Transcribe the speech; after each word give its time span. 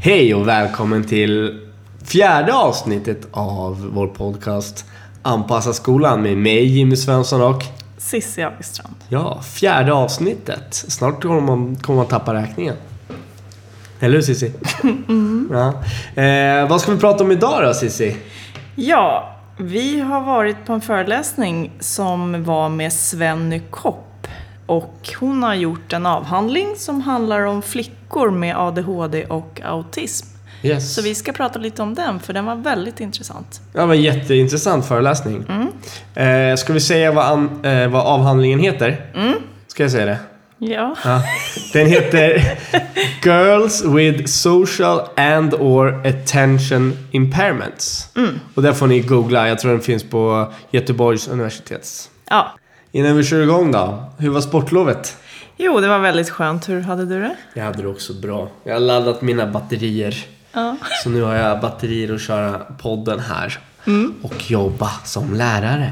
Hej 0.00 0.34
och 0.34 0.48
välkommen 0.48 1.04
till 1.04 1.60
fjärde 2.04 2.54
avsnittet 2.54 3.28
av 3.30 3.90
vår 3.94 4.06
podcast 4.06 4.84
Anpassa 5.22 5.72
skolan 5.72 6.22
med 6.22 6.36
mig 6.36 6.64
Jimmy 6.64 6.96
Svensson 6.96 7.42
och 7.42 7.62
Cissi 8.06 8.42
Augstrand. 8.42 8.94
ja, 9.08 9.42
fjärde 9.42 9.92
avsnittet. 9.92 10.74
Snart 10.74 11.22
kommer 11.22 11.40
man, 11.40 11.76
kommer 11.76 11.96
man 11.96 12.06
tappa 12.06 12.34
räkningen. 12.34 12.74
Eller 14.00 14.14
hur 14.14 14.22
Cissi? 14.22 14.52
Ja. 15.50 15.72
Eh, 16.22 16.68
vad 16.68 16.80
ska 16.80 16.92
vi 16.92 16.98
prata 16.98 17.24
om 17.24 17.32
idag 17.32 17.62
då 17.64 17.74
Cissi? 17.74 18.16
Ja, 18.74 19.36
vi 19.58 20.00
har 20.00 20.20
varit 20.20 20.66
på 20.66 20.72
en 20.72 20.80
föreläsning 20.80 21.72
som 21.80 22.44
var 22.44 22.68
med 22.68 22.92
Svenny 22.92 23.60
Kopp. 23.70 24.26
Och 24.66 25.08
hon 25.20 25.42
har 25.42 25.54
gjort 25.54 25.92
en 25.92 26.06
avhandling 26.06 26.66
som 26.76 27.00
handlar 27.00 27.40
om 27.40 27.62
flickor 27.62 28.30
med 28.30 28.56
ADHD 28.56 29.24
och 29.24 29.60
autism. 29.64 30.35
Yes. 30.62 30.94
Så 30.94 31.02
vi 31.02 31.14
ska 31.14 31.32
prata 31.32 31.58
lite 31.58 31.82
om 31.82 31.94
den, 31.94 32.20
för 32.20 32.32
den 32.32 32.44
var 32.44 32.56
väldigt 32.56 33.00
intressant. 33.00 33.60
Ja, 33.72 33.80
det 33.80 33.86
var 33.86 33.94
en 33.94 34.02
jätteintressant 34.02 34.86
föreläsning. 34.86 35.44
Eh, 36.14 36.56
ska 36.56 36.72
vi 36.72 36.80
säga 36.80 37.12
vad, 37.12 37.24
an, 37.24 37.64
eh, 37.64 37.88
vad 37.88 38.06
avhandlingen 38.06 38.58
heter? 38.60 39.06
Ska 39.66 39.82
jag 39.82 39.92
säga 39.92 40.06
det? 40.06 40.18
Ja. 40.58 40.96
Ja. 41.04 41.22
Den 41.72 41.86
heter 41.86 42.58
Girls 43.24 43.84
with 43.84 44.24
Social 44.26 45.00
and 45.16 45.54
or 45.54 46.06
Attention 46.06 46.96
Impairments. 47.10 48.08
Och 48.54 48.62
där 48.62 48.72
får 48.72 48.86
ni 48.86 49.00
googla. 49.00 49.48
Jag 49.48 49.58
tror 49.58 49.70
den 49.72 49.80
finns 49.80 50.04
på 50.04 50.52
Göteborgs 50.70 51.28
universitets. 51.28 52.10
ja. 52.30 52.46
Innan 52.92 53.16
vi 53.16 53.24
kör 53.24 53.42
igång 53.42 53.72
då. 53.72 54.04
Hur 54.18 54.30
var 54.30 54.40
sportlovet? 54.40 55.16
Jo, 55.56 55.80
det 55.80 55.88
var 55.88 55.98
väldigt 55.98 56.30
skönt. 56.30 56.68
Hur 56.68 56.80
hade 56.80 57.04
du 57.06 57.20
det? 57.20 57.36
Jag 57.54 57.64
hade 57.64 57.82
det 57.82 57.88
också 57.88 58.12
bra. 58.14 58.48
Jag 58.64 58.72
har 58.72 58.80
laddat 58.80 59.22
mina 59.22 59.46
batterier. 59.46 60.16
Ja. 60.56 60.76
Så 61.02 61.10
nu 61.10 61.22
har 61.22 61.34
jag 61.34 61.60
batterier 61.60 62.14
att 62.14 62.20
köra 62.20 62.58
podden 62.58 63.20
här. 63.20 63.58
Och 64.22 64.50
jobba 64.50 64.90
som 65.04 65.34
lärare. 65.34 65.90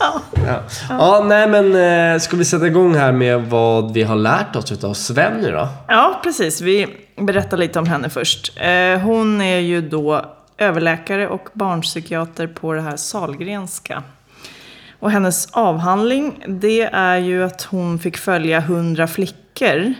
Ja. 0.00 0.20
Ja. 0.46 0.60
ja, 0.88 1.24
nej 1.28 1.48
men 1.48 1.74
eh, 2.14 2.18
ska 2.20 2.36
vi 2.36 2.44
sätta 2.44 2.66
igång 2.66 2.94
här 2.94 3.12
med 3.12 3.42
vad 3.42 3.92
vi 3.94 4.02
har 4.02 4.16
lärt 4.16 4.56
oss 4.56 4.72
utav 4.72 4.94
Sven 4.94 5.32
nu 5.40 5.50
då? 5.52 5.68
Ja, 5.88 6.20
precis. 6.24 6.60
Vi 6.60 6.86
berättar 7.16 7.56
lite 7.56 7.78
om 7.78 7.86
henne 7.86 8.10
först. 8.10 8.52
Eh, 8.60 8.98
Hon 8.98 9.40
är 9.40 9.58
ju 9.58 9.88
då 9.88 10.24
överläkare 10.58 11.28
och 11.28 11.48
barnpsykiater 11.52 12.46
på 12.46 12.72
det 12.72 12.80
här 12.82 12.96
Salgrenska. 12.96 14.02
Och 15.00 15.10
hennes 15.10 15.46
avhandling, 15.52 16.44
det 16.48 16.82
är 16.82 17.16
ju 17.16 17.44
att 17.44 17.62
hon 17.62 17.98
fick 17.98 18.16
följa 18.16 18.60
hundra 18.60 19.06
flickor. 19.06 19.94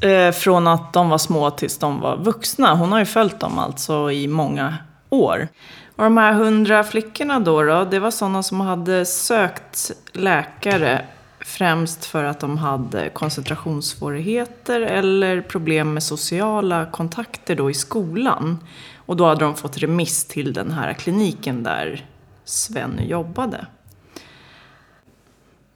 Eh, 0.00 0.32
från 0.32 0.66
att 0.66 0.92
de 0.92 1.08
var 1.08 1.18
små 1.18 1.50
tills 1.50 1.78
de 1.78 2.00
var 2.00 2.16
vuxna. 2.16 2.74
Hon 2.74 2.92
har 2.92 2.98
ju 2.98 3.04
följt 3.04 3.40
dem 3.40 3.58
alltså 3.58 4.10
i 4.10 4.28
många 4.28 4.76
år. 5.08 5.48
Och 5.96 6.04
de 6.04 6.16
här 6.16 6.32
hundra 6.32 6.84
flickorna 6.84 7.40
då, 7.40 7.62
då, 7.62 7.84
det 7.84 7.98
var 7.98 8.10
sådana 8.10 8.42
som 8.42 8.60
hade 8.60 9.06
sökt 9.06 9.90
läkare 10.12 11.04
främst 11.40 12.04
för 12.04 12.24
att 12.24 12.40
de 12.40 12.58
hade 12.58 13.08
koncentrationssvårigheter 13.08 14.80
eller 14.80 15.40
problem 15.40 15.94
med 15.94 16.02
sociala 16.02 16.86
kontakter 16.86 17.56
då 17.56 17.70
i 17.70 17.74
skolan. 17.74 18.58
Och 18.96 19.16
då 19.16 19.26
hade 19.26 19.44
de 19.44 19.56
fått 19.56 19.78
remiss 19.78 20.24
till 20.24 20.52
den 20.52 20.70
här 20.70 20.92
kliniken 20.92 21.62
där 21.62 22.06
Sven 22.44 23.00
jobbade. 23.08 23.66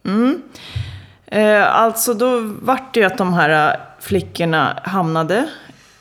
Mm. 0.04 0.42
Eh, 1.32 1.74
alltså 1.74 2.14
då 2.14 2.40
vart 2.40 2.94
det 2.94 3.00
ju 3.00 3.06
att 3.06 3.18
de 3.18 3.32
här 3.34 3.70
eh, 3.70 3.80
flickorna 4.00 4.78
hamnade 4.84 5.48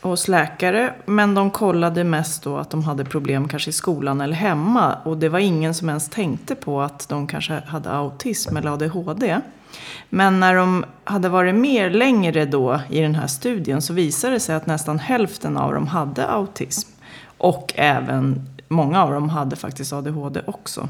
hos 0.02 0.28
läkare. 0.28 0.94
Men 1.06 1.36
de 1.36 1.52
kollade 1.52 2.03
mest 2.03 2.44
då 2.44 2.58
att 2.58 2.69
de 2.69 2.84
hade 2.84 3.06
problem 3.06 3.47
kanske 3.47 3.69
i 3.69 3.74
skolan 3.74 4.22
eller 4.22 4.36
hemma. 4.36 4.96
Och 5.03 5.18
det 5.18 5.30
var 5.30 5.40
ingen 5.40 5.74
som 5.74 5.90
ens 5.90 6.09
tänkte 6.09 6.56
på 6.56 6.81
att 6.81 7.09
de 7.09 7.28
kanske 7.28 7.64
hade 7.68 7.92
autism 7.92 8.58
eller 8.58 8.72
ADHD. 8.72 9.40
Men 10.09 10.40
när 10.40 10.56
de 10.56 10.86
hade 11.03 11.30
varit 11.30 11.56
mer 11.56 11.90
längre 11.90 12.46
då 12.46 12.80
i 12.90 13.02
den 13.02 13.16
här 13.16 13.28
studien 13.28 13.81
så 13.81 13.94
visade 13.94 14.34
det 14.34 14.40
sig 14.40 14.56
att 14.56 14.66
nästan 14.66 15.00
hälften 15.00 15.58
av 15.58 15.74
dem 15.74 15.88
hade 15.88 16.28
autism. 16.28 16.90
Och 17.38 17.74
även 17.75 18.48
många 18.68 19.03
av 19.03 19.12
dem 19.12 19.30
hade 19.30 19.56
faktiskt 19.56 19.94
ADHD 19.94 20.42
också. 20.46 20.90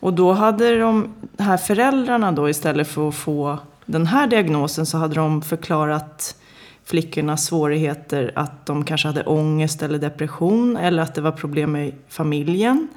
Och 0.00 0.14
då 0.14 0.32
hade 0.32 0.78
de 0.78 1.14
här 1.38 1.56
föräldrarna 1.56 2.32
då 2.32 2.48
istället 2.48 2.88
för 2.88 3.08
att 3.08 3.14
få 3.14 3.58
den 3.84 4.06
här 4.06 4.26
diagnosen 4.26 4.86
så 4.86 4.98
hade 4.98 5.14
de 5.14 5.42
förklarat 5.42 6.36
flickornas 6.84 7.46
svårigheter 7.46 8.32
att 8.34 8.66
de 8.66 8.84
kanske 8.84 9.08
hade 9.08 9.22
ångest 9.22 9.82
eller 9.82 9.98
depression 9.98 10.76
eller 10.76 11.02
att 11.02 11.14
det 11.14 11.20
var 11.20 11.32
problem 11.32 11.72
med 11.72 11.92
familjen. 12.08 12.88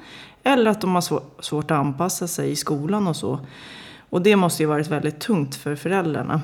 Eller 0.42 0.70
att 0.70 0.80
de 0.80 0.94
har 0.94 1.02
svårt 1.42 1.70
att 1.70 1.78
anpassa 1.78 2.28
sig 2.28 2.50
i 2.50 2.56
skolan 2.56 3.06
och 3.06 3.16
så. 3.16 3.38
Och 4.10 4.22
det 4.22 4.36
måste 4.36 4.62
ju 4.62 4.66
varit 4.66 4.88
väldigt 4.88 5.20
tungt 5.20 5.54
för 5.54 5.76
föräldrarna. 5.76 6.40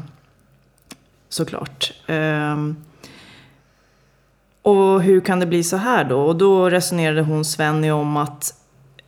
Såklart. 1.29 1.93
Ehm, 2.07 2.77
och 4.63 5.03
hur 5.03 5.21
kan 5.21 5.41
det 5.41 5.47
bli 5.47 5.65
så 5.65 5.77
här 5.77 6.05
då? 6.05 6.21
Och 6.21 6.37
då 6.37 6.71
resonerade 6.71 7.23
hon 7.23 7.45
Svenny 7.45 7.91
om 7.91 8.17
att 8.17 8.55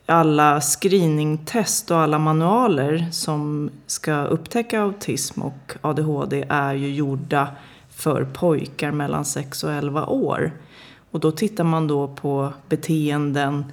alla 0.09 0.61
screeningtest 0.61 1.91
och 1.91 1.97
alla 1.97 2.19
manualer 2.19 3.07
som 3.11 3.69
ska 3.87 4.23
upptäcka 4.23 4.81
autism 4.81 5.41
och 5.41 5.73
ADHD 5.81 6.45
är 6.49 6.73
ju 6.73 6.93
gjorda 6.93 7.47
för 7.89 8.25
pojkar 8.33 8.91
mellan 8.91 9.25
6 9.25 9.63
och 9.63 9.71
11 9.71 10.05
år. 10.05 10.51
Och 11.11 11.19
då 11.19 11.31
tittar 11.31 11.63
man 11.63 11.87
då 11.87 12.07
på 12.07 12.53
beteenden 12.69 13.65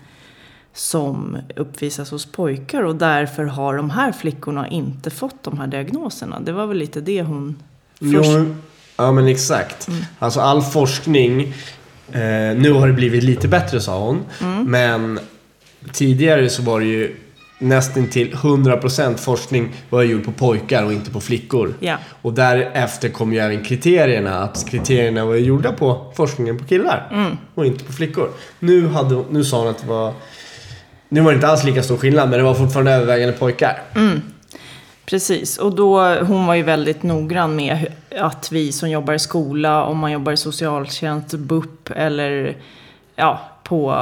som 0.72 1.38
uppvisas 1.56 2.10
hos 2.10 2.26
pojkar 2.26 2.82
och 2.82 2.97
därför 2.97 3.44
har 3.44 3.76
de 3.76 3.91
här 3.91 4.12
flickorna 4.12 4.68
inte 4.68 5.10
fått 5.10 5.42
de 5.42 5.58
här 5.58 5.66
diagnoserna. 5.66 6.41
Det 6.41 6.53
var 6.53 6.66
väl 6.66 6.76
lite 6.76 7.00
det 7.00 7.22
hon 7.22 7.62
först... 7.98 8.10
Jo, 8.12 8.56
ja 8.97 9.12
men 9.12 9.26
exakt. 9.26 9.88
Alltså 10.18 10.41
all 10.41 10.62
forskning, 10.62 11.42
eh, 12.12 12.56
nu 12.56 12.72
har 12.72 12.86
det 12.86 12.92
blivit 12.92 13.22
lite 13.22 13.48
bättre 13.48 13.80
sa 13.80 13.98
hon. 13.98 14.22
Men 14.64 15.18
tidigare 15.92 16.48
så 16.48 16.62
var 16.62 16.80
det 16.80 16.86
ju 16.86 17.16
nästan 17.58 18.06
till 18.06 18.32
100% 18.32 19.16
forskning 19.16 19.72
var 19.91 20.02
gjord 20.02 20.24
på 20.24 20.32
pojkar 20.32 20.84
och 20.84 20.92
inte 20.92 21.10
på 21.10 21.20
flickor. 21.20 21.74
Ja. 21.80 21.97
Och 22.22 22.32
därefter 22.32 23.08
kom 23.08 23.32
ju 23.32 23.38
även 23.38 23.64
kriterierna, 23.64 24.38
att 24.38 24.69
kriterierna 24.69 25.24
var 25.24 25.34
gjorda 25.34 25.72
på 25.72 26.12
forskningen 26.16 26.58
på 26.58 26.64
killar 26.64 27.34
och 27.54 27.66
inte 27.66 27.84
på 27.84 27.92
flickor. 27.92 28.30
Nu, 28.58 28.88
hade, 28.88 29.24
nu 29.30 29.44
sa 29.44 29.58
hon 29.58 29.69
att 29.69 29.78
det 29.78 29.88
var, 29.88 30.12
nu 31.08 31.20
var 31.20 31.30
det 31.30 31.34
inte 31.34 31.48
alls 31.48 31.64
lika 31.64 31.82
stor 31.82 31.97
skillnad 31.97 32.30
men 32.30 32.38
det 32.38 32.44
var 32.44 32.54
fortfarande 32.54 32.92
övervägande 32.92 33.32
pojkar. 33.32 33.82
Precis, 35.06 35.58
och 35.58 35.74
då, 35.74 36.14
hon 36.14 36.47
var 36.47 36.54
ju 36.54 36.62
väldigt 36.62 37.03
noggrann 37.03 37.56
med 37.56 37.86
att 38.18 38.53
vi 38.53 38.72
som 38.72 38.91
jobbar 38.91 39.15
i 39.15 39.18
skola, 39.18 39.84
om 39.84 39.98
man 39.98 40.12
jobbar 40.12 40.33
i 40.33 40.36
socialtjänst, 40.36 41.34
BUP 41.34 41.91
eller 41.91 42.56
ja, 43.16 43.41
på 43.62 43.94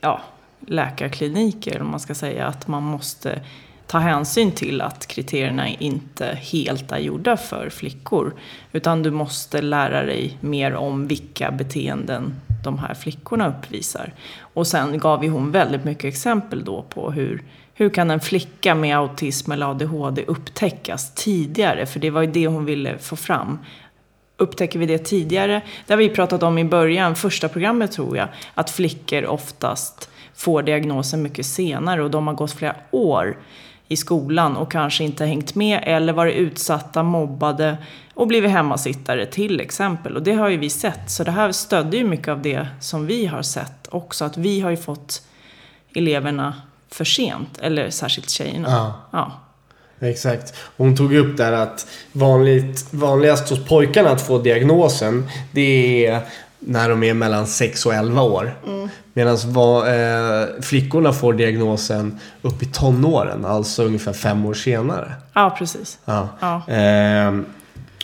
ja, 0.00 0.20
läkarkliniker, 0.66 1.82
om 1.82 1.90
man 1.90 2.00
ska 2.00 2.14
säga, 2.14 2.46
att 2.46 2.68
man 2.68 2.82
måste 2.82 3.40
ta 3.86 3.98
hänsyn 3.98 4.52
till 4.52 4.80
att 4.80 5.06
kriterierna 5.06 5.68
inte 5.68 6.38
helt 6.40 6.92
är 6.92 6.98
gjorda 6.98 7.36
för 7.36 7.70
flickor. 7.70 8.34
Utan 8.72 9.02
du 9.02 9.10
måste 9.10 9.62
lära 9.62 10.02
dig 10.02 10.38
mer 10.40 10.74
om 10.74 11.06
vilka 11.06 11.50
beteenden 11.50 12.34
de 12.64 12.78
här 12.78 12.94
flickorna 12.94 13.48
uppvisar. 13.48 14.12
Och 14.54 14.66
sen 14.66 14.98
gav 14.98 15.24
ju 15.24 15.30
hon 15.30 15.50
väldigt 15.50 15.84
mycket 15.84 16.04
exempel 16.04 16.64
då 16.64 16.82
på 16.82 17.10
hur, 17.10 17.42
hur 17.74 17.90
kan 17.90 18.10
en 18.10 18.20
flicka 18.20 18.74
med 18.74 18.96
autism 18.96 19.52
eller 19.52 19.70
ADHD 19.70 20.24
upptäckas 20.26 21.14
tidigare? 21.14 21.86
För 21.86 22.00
det 22.00 22.10
var 22.10 22.22
ju 22.22 22.30
det 22.30 22.46
hon 22.46 22.64
ville 22.64 22.98
få 22.98 23.16
fram. 23.16 23.58
Upptäcker 24.42 24.78
vi 24.78 24.86
det 24.86 24.98
tidigare? 24.98 25.62
Det 25.86 25.92
har 25.92 25.98
vi 25.98 26.08
pratat 26.08 26.42
om 26.42 26.58
i 26.58 26.64
början, 26.64 27.14
första 27.14 27.48
programmet 27.48 27.92
tror 27.92 28.16
jag, 28.16 28.28
att 28.54 28.70
flickor 28.70 29.24
oftast 29.24 30.10
får 30.34 30.62
diagnosen 30.62 31.22
mycket 31.22 31.46
senare 31.46 32.02
och 32.02 32.10
de 32.10 32.26
har 32.26 32.34
gått 32.34 32.52
flera 32.52 32.76
år 32.90 33.36
i 33.88 33.96
skolan 33.96 34.56
och 34.56 34.72
kanske 34.72 35.04
inte 35.04 35.24
hängt 35.24 35.54
med 35.54 35.80
eller 35.82 36.12
varit 36.12 36.36
utsatta, 36.36 37.02
mobbade 37.02 37.76
och 38.14 38.26
blivit 38.26 38.50
hemmasittare 38.50 39.26
till 39.26 39.60
exempel. 39.60 40.16
Och 40.16 40.22
det 40.22 40.32
har 40.32 40.48
ju 40.48 40.56
vi 40.56 40.70
sett, 40.70 41.10
så 41.10 41.24
det 41.24 41.30
här 41.30 41.52
stödde 41.52 41.96
ju 41.96 42.04
mycket 42.04 42.28
av 42.28 42.42
det 42.42 42.68
som 42.80 43.06
vi 43.06 43.26
har 43.26 43.42
sett 43.42 43.88
också. 43.90 44.24
Att 44.24 44.36
vi 44.36 44.60
har 44.60 44.70
ju 44.70 44.76
fått 44.76 45.22
eleverna 45.94 46.54
för 46.88 47.04
sent, 47.04 47.58
eller 47.58 47.90
särskilt 47.90 48.30
tjejerna. 48.30 48.68
Ja. 48.68 48.94
Ja. 49.10 49.41
Exakt. 50.02 50.54
Hon 50.76 50.96
tog 50.96 51.14
upp 51.14 51.36
där 51.36 51.52
att 51.52 51.86
vanligt, 52.12 52.86
vanligast 52.90 53.50
hos 53.50 53.64
pojkarna 53.64 54.10
att 54.10 54.22
få 54.22 54.38
diagnosen, 54.38 55.28
det 55.52 56.06
är 56.06 56.20
när 56.58 56.88
de 56.88 57.02
är 57.02 57.14
mellan 57.14 57.46
6 57.46 57.86
och 57.86 57.94
11 57.94 58.22
år. 58.22 58.54
Medan 59.12 59.34
eh, 59.34 60.62
flickorna 60.62 61.12
får 61.12 61.32
diagnosen 61.32 62.18
upp 62.42 62.62
i 62.62 62.66
tonåren, 62.66 63.44
alltså 63.44 63.84
ungefär 63.84 64.12
fem 64.12 64.46
år 64.46 64.54
senare. 64.54 65.12
Ja, 65.32 65.54
precis. 65.58 65.98
Ja. 66.04 66.28
Ja. 66.40 66.62
Ehm, 66.68 67.44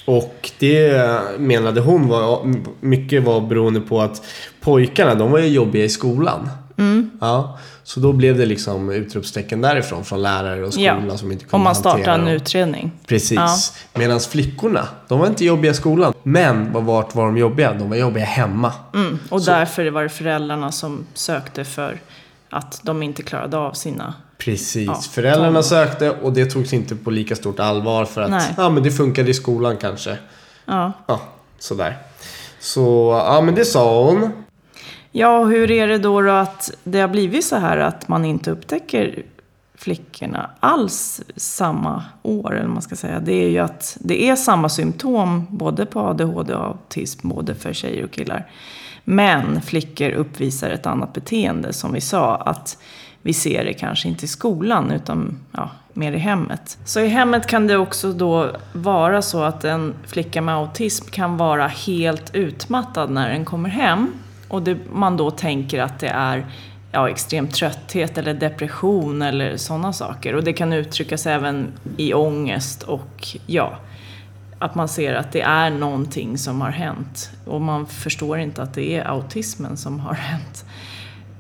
och 0.04 0.50
det 0.58 1.02
menade 1.38 1.80
hon 1.80 2.08
var 2.08 2.54
mycket 2.80 3.22
var 3.22 3.40
beroende 3.40 3.80
på 3.80 4.00
att 4.00 4.22
pojkarna, 4.60 5.14
de 5.14 5.30
var 5.30 5.38
ju 5.38 5.48
jobbiga 5.48 5.84
i 5.84 5.88
skolan. 5.88 6.50
Mm. 6.76 7.10
Ja, 7.20 7.58
så 7.88 8.00
då 8.00 8.12
blev 8.12 8.38
det 8.38 8.46
liksom 8.46 8.90
utropstecken 8.90 9.60
därifrån 9.60 10.04
från 10.04 10.22
lärare 10.22 10.66
och 10.66 10.72
skola 10.72 11.04
Ja. 11.08 11.16
som 11.18 11.32
inte 11.32 11.44
kunde 11.44 11.56
Om 11.56 11.62
man 11.62 11.74
hantera 11.74 11.92
startar 11.94 12.18
en 12.18 12.28
utredning. 12.28 12.90
Precis. 13.06 13.32
Ja. 13.92 13.98
Medan 14.00 14.20
flickorna, 14.20 14.88
de 15.08 15.18
var 15.18 15.26
inte 15.26 15.44
jobbiga 15.44 15.72
i 15.72 15.74
skolan. 15.74 16.12
Men 16.22 16.72
vart 16.86 17.14
var 17.14 17.26
de 17.26 17.36
jobbiga? 17.38 17.72
De 17.72 17.88
var 17.88 17.96
jobbiga 17.96 18.24
hemma. 18.24 18.72
Mm. 18.94 19.18
Och 19.30 19.42
Så- 19.42 19.50
därför 19.50 19.90
var 19.90 20.02
det 20.02 20.08
föräldrarna 20.08 20.72
som 20.72 21.06
sökte 21.14 21.64
för 21.64 22.00
att 22.50 22.80
de 22.82 23.02
inte 23.02 23.22
klarade 23.22 23.56
av 23.56 23.72
sina... 23.72 24.14
Precis. 24.38 24.86
Ja, 24.86 24.94
Föräldrarna 24.94 25.62
sökte 25.62 26.10
och 26.10 26.32
det 26.32 26.46
togs 26.46 26.72
inte 26.72 26.96
på 26.96 27.10
lika 27.10 27.36
stort 27.36 27.60
allvar 27.60 28.04
för 28.04 28.22
att 28.22 28.30
Nej. 28.30 28.54
ja, 28.56 28.70
men 28.70 28.82
det 28.82 28.90
funkade 28.90 29.30
i 29.30 29.34
skolan 29.34 29.76
kanske. 29.76 30.16
Ja. 30.64 30.92
Ja, 31.06 31.20
sådär. 31.58 31.96
Så, 32.60 33.10
ja 33.26 33.40
men 33.40 33.54
det 33.54 33.64
sa 33.64 34.04
hon. 34.04 34.30
Ja, 35.12 35.38
och 35.38 35.48
hur 35.48 35.70
är 35.70 35.88
det 35.88 35.98
då, 35.98 36.20
då 36.20 36.30
att 36.30 36.70
det 36.84 37.00
har 37.00 37.08
blivit 37.08 37.44
så 37.44 37.56
här 37.56 37.78
att 37.78 38.08
man 38.08 38.24
inte 38.24 38.50
upptäcker 38.50 39.22
flickorna 39.74 40.50
alls 40.60 41.22
samma 41.36 42.04
år, 42.22 42.56
eller 42.56 42.68
man 42.68 42.82
ska 42.82 42.96
säga. 42.96 43.20
Det 43.20 43.32
är 43.32 43.48
ju 43.48 43.58
att 43.58 43.96
det 44.00 44.28
är 44.28 44.36
samma 44.36 44.68
symptom 44.68 45.46
både 45.50 45.86
på 45.86 46.00
ADHD 46.00 46.54
och 46.54 46.66
autism, 46.66 47.28
både 47.28 47.54
för 47.54 47.72
tjejer 47.72 48.04
och 48.04 48.10
killar. 48.10 48.50
Men 49.04 49.62
flickor 49.62 50.10
uppvisar 50.10 50.70
ett 50.70 50.86
annat 50.86 51.12
beteende, 51.12 51.72
som 51.72 51.92
vi 51.92 52.00
sa, 52.00 52.36
att 52.36 52.78
vi 53.22 53.32
ser 53.32 53.64
det 53.64 53.72
kanske 53.72 54.08
inte 54.08 54.24
i 54.24 54.28
skolan 54.28 54.90
utan 54.90 55.38
ja, 55.52 55.70
mer 55.92 56.12
i 56.12 56.18
hemmet. 56.18 56.78
Så 56.84 57.00
i 57.00 57.08
hemmet 57.08 57.46
kan 57.46 57.66
det 57.66 57.76
också 57.76 58.12
då 58.12 58.50
vara 58.72 59.22
så 59.22 59.42
att 59.42 59.64
en 59.64 59.94
flicka 60.06 60.42
med 60.42 60.54
autism 60.54 61.04
kan 61.10 61.36
vara 61.36 61.66
helt 61.66 62.34
utmattad 62.34 63.10
när 63.10 63.28
den 63.28 63.44
kommer 63.44 63.68
hem. 63.68 64.12
Och 64.48 64.62
det, 64.62 64.76
man 64.92 65.16
då 65.16 65.30
tänker 65.30 65.80
att 65.80 65.98
det 65.98 66.08
är 66.08 66.46
ja, 66.92 67.08
extrem 67.08 67.48
trötthet 67.48 68.18
eller 68.18 68.34
depression 68.34 69.22
eller 69.22 69.56
sådana 69.56 69.92
saker. 69.92 70.34
Och 70.34 70.44
det 70.44 70.52
kan 70.52 70.72
uttryckas 70.72 71.26
även 71.26 71.72
i 71.96 72.14
ångest 72.14 72.82
och 72.82 73.26
ja, 73.46 73.78
att 74.58 74.74
man 74.74 74.88
ser 74.88 75.14
att 75.14 75.32
det 75.32 75.40
är 75.40 75.70
någonting 75.70 76.38
som 76.38 76.60
har 76.60 76.70
hänt. 76.70 77.30
Och 77.46 77.60
man 77.60 77.86
förstår 77.86 78.38
inte 78.38 78.62
att 78.62 78.74
det 78.74 78.96
är 78.96 79.08
autismen 79.08 79.76
som 79.76 80.00
har 80.00 80.14
hänt. 80.30 80.64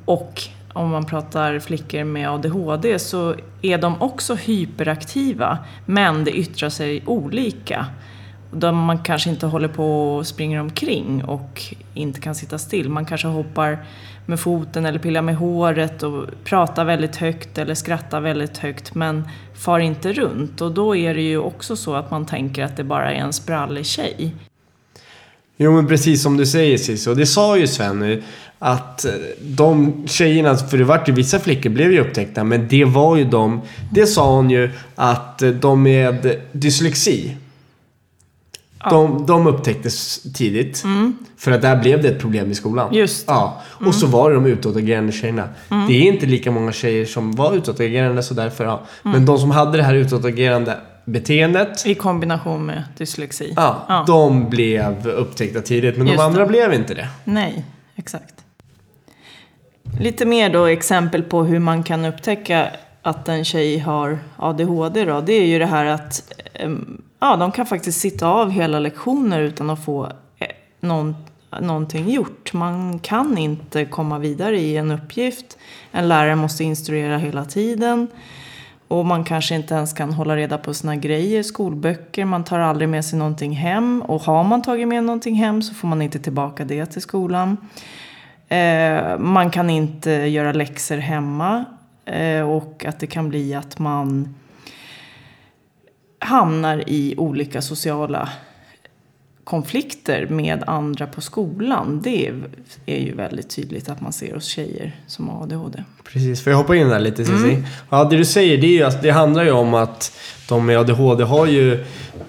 Och 0.04 0.42
om 0.72 0.90
man 0.90 1.04
pratar 1.04 1.58
flickor 1.58 2.04
med 2.04 2.30
ADHD 2.30 2.98
så 2.98 3.34
är 3.62 3.78
de 3.78 4.02
också 4.02 4.34
hyperaktiva, 4.34 5.58
men 5.86 6.24
det 6.24 6.30
yttrar 6.30 6.68
sig 6.68 7.02
olika. 7.06 7.86
Där 8.50 8.72
man 8.72 8.98
kanske 8.98 9.30
inte 9.30 9.46
håller 9.46 9.68
på 9.68 10.16
och 10.16 10.26
springer 10.26 10.60
omkring 10.60 11.24
och 11.24 11.62
inte 11.94 12.20
kan 12.20 12.34
sitta 12.34 12.58
still. 12.58 12.88
Man 12.88 13.06
kanske 13.06 13.28
hoppar 13.28 13.78
med 14.26 14.40
foten 14.40 14.86
eller 14.86 14.98
pillar 14.98 15.22
med 15.22 15.36
håret 15.36 16.02
och 16.02 16.24
pratar 16.44 16.84
väldigt 16.84 17.16
högt 17.16 17.58
eller 17.58 17.74
skrattar 17.74 18.20
väldigt 18.20 18.58
högt 18.58 18.94
men 18.94 19.28
far 19.54 19.78
inte 19.78 20.12
runt. 20.12 20.60
Och 20.60 20.72
då 20.72 20.96
är 20.96 21.14
det 21.14 21.22
ju 21.22 21.38
också 21.38 21.76
så 21.76 21.94
att 21.94 22.10
man 22.10 22.26
tänker 22.26 22.64
att 22.64 22.76
det 22.76 22.84
bara 22.84 23.12
är 23.12 23.20
en 23.20 23.32
sprallig 23.32 23.86
tjej. 23.86 24.34
Jo 25.56 25.72
men 25.72 25.86
precis 25.86 26.22
som 26.22 26.36
du 26.36 26.46
säger 26.46 26.78
Cissi, 26.78 27.10
och 27.10 27.16
det 27.16 27.26
sa 27.26 27.56
ju 27.56 27.66
Sven 27.66 27.98
nu, 27.98 28.22
att 28.58 29.04
eh, 29.04 29.12
de 29.40 30.04
tjejerna, 30.06 30.56
för 30.56 30.78
det 30.78 30.84
vart 30.84 31.08
ju 31.08 31.12
vissa 31.12 31.38
flickor 31.38 31.70
blev 31.70 31.92
ju 31.92 32.00
upptäckta, 32.00 32.44
men 32.44 32.68
det 32.68 32.84
var 32.84 33.16
ju 33.16 33.24
de, 33.24 33.60
det 33.92 34.06
sa 34.06 34.34
hon 34.36 34.50
ju 34.50 34.70
att 34.94 35.42
eh, 35.42 35.50
de 35.50 35.82
med 35.82 36.36
dyslexi, 36.52 37.36
de, 38.90 39.26
de 39.26 39.46
upptäcktes 39.46 40.22
tidigt. 40.34 40.84
För 41.38 41.52
att 41.52 41.62
där 41.62 41.76
blev 41.76 42.02
det 42.02 42.08
ett 42.08 42.20
problem 42.20 42.50
i 42.50 42.54
skolan. 42.54 42.86
Mm. 42.88 42.98
Just 42.98 43.26
det. 43.26 43.32
Mm. 43.32 43.42
Ja. 43.44 43.62
Och 43.86 43.94
så 43.94 44.06
var 44.06 44.28
det 44.30 44.34
de 44.36 44.46
utåtagerande 44.46 45.12
tjejerna. 45.12 45.48
Det 45.68 45.92
är 45.94 46.02
inte 46.12 46.26
lika 46.26 46.50
många 46.50 46.72
tjejer 46.72 47.04
som 47.04 47.32
var 47.32 47.54
utåtagerande 47.54 48.22
så 48.22 48.34
därför 48.34 48.64
ja. 48.64 48.82
Mm. 49.04 49.12
Men 49.16 49.26
de 49.26 49.38
som 49.38 49.50
hade 49.50 49.76
det 49.76 49.82
här 49.82 49.94
utåtagerande 49.94 50.76
beteendet, 51.04 51.86
I 51.86 51.94
kombination 51.94 52.66
med 52.66 52.82
dyslexi. 52.98 53.52
ja, 53.56 53.84
Ja. 53.88 54.04
de 54.06 54.50
blev 54.50 55.08
upptäckta 55.08 55.60
tidigt. 55.60 55.96
Men 55.96 56.06
de 56.06 56.12
Just 56.12 56.24
andra 56.24 56.40
det. 56.40 56.46
blev 56.48 56.72
inte 56.74 56.94
det. 56.94 57.08
Nej, 57.24 57.64
exakt. 57.96 58.34
Lite 60.00 60.24
mer 60.26 60.52
då 60.52 60.64
exempel 60.66 61.22
på 61.22 61.44
hur 61.44 61.58
man 61.58 61.82
kan 61.82 62.04
upptäcka 62.04 62.68
att 63.02 63.28
en 63.28 63.44
tjej 63.44 63.78
har 63.78 64.18
ADHD 64.36 65.04
då. 65.04 65.20
Det 65.20 65.32
är 65.32 65.46
ju 65.46 65.58
det 65.58 65.66
här 65.66 65.84
att 65.84 66.32
em, 66.54 67.02
ja, 67.20 67.36
de 67.36 67.52
kan 67.52 67.66
faktiskt 67.66 68.00
sitta 68.00 68.28
av 68.28 68.50
hela 68.50 68.78
lektioner 68.78 69.40
utan 69.40 69.70
att 69.70 69.84
få 69.84 70.04
eh, 70.38 70.48
någon, 70.80 71.16
någonting 71.60 72.10
gjort. 72.10 72.52
Man 72.52 72.98
kan 72.98 73.38
inte 73.38 73.84
komma 73.84 74.18
vidare 74.18 74.60
i 74.60 74.76
en 74.76 74.90
uppgift. 74.90 75.58
En 75.92 76.08
lärare 76.08 76.36
måste 76.36 76.64
instruera 76.64 77.18
hela 77.18 77.44
tiden. 77.44 78.08
Och 78.88 79.06
man 79.06 79.24
kanske 79.24 79.54
inte 79.54 79.74
ens 79.74 79.92
kan 79.92 80.12
hålla 80.12 80.36
reda 80.36 80.58
på 80.58 80.74
sina 80.74 80.96
grejer, 80.96 81.42
skolböcker, 81.42 82.24
man 82.24 82.44
tar 82.44 82.58
aldrig 82.58 82.88
med 82.88 83.04
sig 83.04 83.18
någonting 83.18 83.52
hem. 83.52 84.02
Och 84.02 84.22
har 84.22 84.44
man 84.44 84.62
tagit 84.62 84.88
med 84.88 85.04
någonting 85.04 85.34
hem 85.34 85.62
så 85.62 85.74
får 85.74 85.88
man 85.88 86.02
inte 86.02 86.18
tillbaka 86.18 86.64
det 86.64 86.86
till 86.86 87.02
skolan. 87.02 87.56
Eh, 88.48 89.18
man 89.18 89.50
kan 89.50 89.70
inte 89.70 90.10
göra 90.10 90.52
läxor 90.52 90.96
hemma. 90.96 91.64
Eh, 92.04 92.50
och 92.50 92.84
att 92.88 93.00
det 93.00 93.06
kan 93.06 93.28
bli 93.28 93.54
att 93.54 93.78
man 93.78 94.34
hamnar 96.18 96.84
i 96.86 97.14
olika 97.16 97.62
sociala 97.62 98.28
konflikter 99.48 100.26
med 100.26 100.64
andra 100.66 101.06
på 101.06 101.20
skolan. 101.20 102.00
Det 102.04 102.32
är, 102.86 102.98
ju 102.98 103.14
väldigt 103.14 103.50
tydligt 103.50 103.88
att 103.88 104.00
man 104.00 104.12
ser 104.12 104.34
hos 104.34 104.44
tjejer 104.44 104.96
som 105.06 105.28
har 105.28 105.42
ADHD. 105.42 105.84
Precis, 106.04 106.44
får 106.44 106.50
jag 106.50 106.58
hoppa 106.58 106.76
in 106.76 106.88
där 106.88 107.00
lite 107.00 107.24
Cissi? 107.24 107.50
Mm. 107.50 107.64
Ja, 107.90 108.04
det 108.04 108.16
du 108.16 108.24
säger 108.24 108.58
det, 108.58 108.66
är 108.66 108.72
ju 108.72 108.82
att 108.82 109.02
det 109.02 109.10
handlar 109.10 109.44
ju 109.44 109.50
om 109.50 109.74
att 109.74 110.18
de 110.48 110.66
med 110.66 110.78
ADHD 110.78 111.24
har 111.24 111.46
ju, 111.46 111.72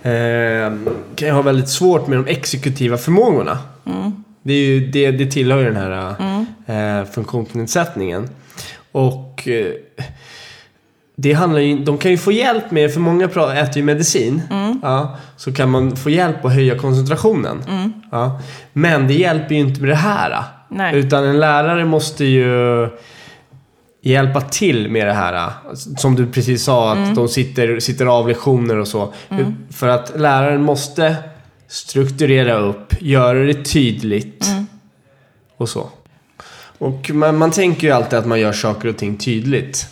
eh, 0.03 0.74
kan 1.15 1.27
ju 1.27 1.31
ha 1.31 1.41
väldigt 1.41 1.69
svårt 1.69 2.08
med 2.08 2.17
de 2.17 2.27
exekutiva 2.27 2.98
förmågorna. 2.98 3.58
Mm. 3.86 4.24
Det, 4.41 4.53
är 4.53 4.65
ju, 4.65 4.88
det, 4.88 5.12
det 5.12 5.25
tillhör 5.25 5.60
ju 5.60 5.65
den 5.65 5.75
här 5.75 6.15
eh, 6.65 7.05
funktionsnedsättningen. 7.05 8.29
Och 8.91 9.48
eh, 9.48 9.74
det 11.22 11.34
handlar 11.34 11.60
ju, 11.60 11.84
de 11.84 11.98
kan 11.98 12.12
ju 12.12 12.18
få 12.18 12.32
hjälp 12.32 12.72
med, 12.72 12.94
för 12.94 13.00
många 13.00 13.26
äter 13.26 13.78
ju 13.78 13.84
medicin. 13.84 14.42
Mm. 14.52 14.80
Ja, 14.84 15.18
så 15.38 15.54
kan 15.54 15.70
man 15.70 15.96
få 15.96 16.10
hjälp 16.10 16.46
att 16.46 16.54
höja 16.54 16.78
koncentrationen. 16.78 17.64
Ja, 18.12 18.42
men 18.74 19.08
det 19.08 19.14
hjälper 19.14 19.56
ju 19.56 19.62
inte 19.62 19.82
med 19.82 19.90
det 19.90 19.96
här. 19.96 20.44
Nej. 20.70 20.96
Utan 20.96 21.24
en 21.24 21.40
lärare 21.40 21.86
måste 21.86 22.26
ju 22.26 22.90
hjälpa 24.02 24.42
till 24.42 24.92
med 24.92 25.08
det 25.08 25.14
här. 25.14 25.50
Som 25.98 26.16
du 26.16 26.28
precis 26.28 26.64
sa, 26.64 26.94
att 26.94 27.16
de 27.16 27.28
sitter, 27.28 27.80
sitter 27.80 28.06
av 28.06 28.28
lektioner 28.28 28.78
och 28.78 28.88
så. 28.88 29.14
För 29.72 29.88
att 29.88 30.20
läraren 30.20 30.62
måste 30.62 31.16
strukturera 31.68 32.54
upp, 32.54 32.94
göra 33.02 33.40
det 33.40 33.64
tydligt 33.66 34.52
och 35.58 35.70
så. 35.70 35.90
Och 36.78 37.12
man, 37.14 37.38
man 37.38 37.52
tänker 37.52 37.88
ju 37.88 37.94
alltid 37.94 38.20
att 38.20 38.28
man 38.28 38.40
gör 38.40 38.54
saker 38.54 38.90
och 38.90 38.98
ting 38.98 39.18
tydligt. 39.18 39.88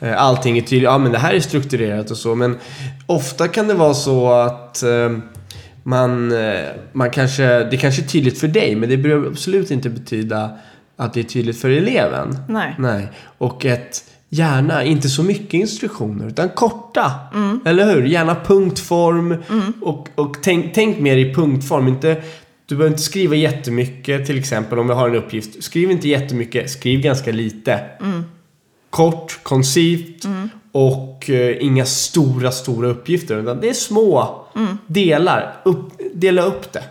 Eh, 0.00 0.22
Allting 0.22 0.58
är 0.58 0.62
tydligt, 0.62 0.82
ja 0.82 0.98
men 0.98 1.12
det 1.12 1.18
här 1.18 1.34
är 1.34 1.40
strukturerat 1.40 2.10
och 2.10 2.16
så. 2.16 2.34
Men 2.34 2.58
ofta 3.06 3.48
kan 3.48 3.68
det 3.68 3.74
vara 3.74 3.94
så 3.94 4.32
att 4.32 4.82
eh, 4.82 5.10
man, 5.82 6.32
eh, 6.32 6.60
man 6.92 7.10
kanske, 7.10 7.64
det 7.64 7.76
kanske 7.76 8.02
är 8.02 8.06
tydligt 8.06 8.40
för 8.40 8.48
dig, 8.48 8.76
men 8.76 8.88
det 8.88 8.96
behöver 8.96 9.28
absolut 9.28 9.70
inte 9.70 9.90
betyda 9.90 10.50
att 10.96 11.14
det 11.14 11.20
är 11.20 11.24
tydligt 11.24 11.60
för 11.60 11.70
eleven. 11.70 12.38
Nej. 12.48 12.74
Nej. 12.78 13.08
Och 13.38 13.64
ett, 13.66 14.04
gärna 14.28 14.84
inte 14.84 15.08
så 15.08 15.22
mycket 15.22 15.54
instruktioner, 15.54 16.28
utan 16.28 16.48
korta. 16.48 17.12
Eller 17.64 17.94
hur? 17.94 18.04
Gärna 18.04 18.34
punktform. 18.34 19.36
Och, 19.80 20.08
och 20.14 20.36
tänk, 20.42 20.74
tänk 20.74 20.98
mer 20.98 21.16
i 21.16 21.34
punktform. 21.34 21.88
Inte, 21.88 22.22
du 22.66 22.76
behöver 22.76 22.92
inte 22.92 23.02
skriva 23.02 23.34
jättemycket, 23.34 24.26
till 24.26 24.38
exempel 24.38 24.78
om 24.78 24.88
vi 24.88 24.94
har 24.94 25.08
en 25.08 25.14
uppgift. 25.14 25.64
Skriv 25.64 25.90
inte 25.90 26.08
jättemycket, 26.08 26.70
skriv 26.70 27.00
ganska 27.00 27.32
lite. 27.32 27.80
Kort, 28.90 29.38
koncist 29.42 30.26
och 30.72 31.30
eh, 31.30 31.64
inga 31.64 31.84
stora, 31.84 32.50
stora 32.52 32.88
uppgifter. 32.88 33.36
Utan 33.36 33.60
det 33.60 33.68
är 33.68 33.74
små 33.74 34.40
delar. 34.86 35.56
Upp, 35.62 35.92
dela 36.14 36.42
upp 36.42 36.72
det. 36.72 36.84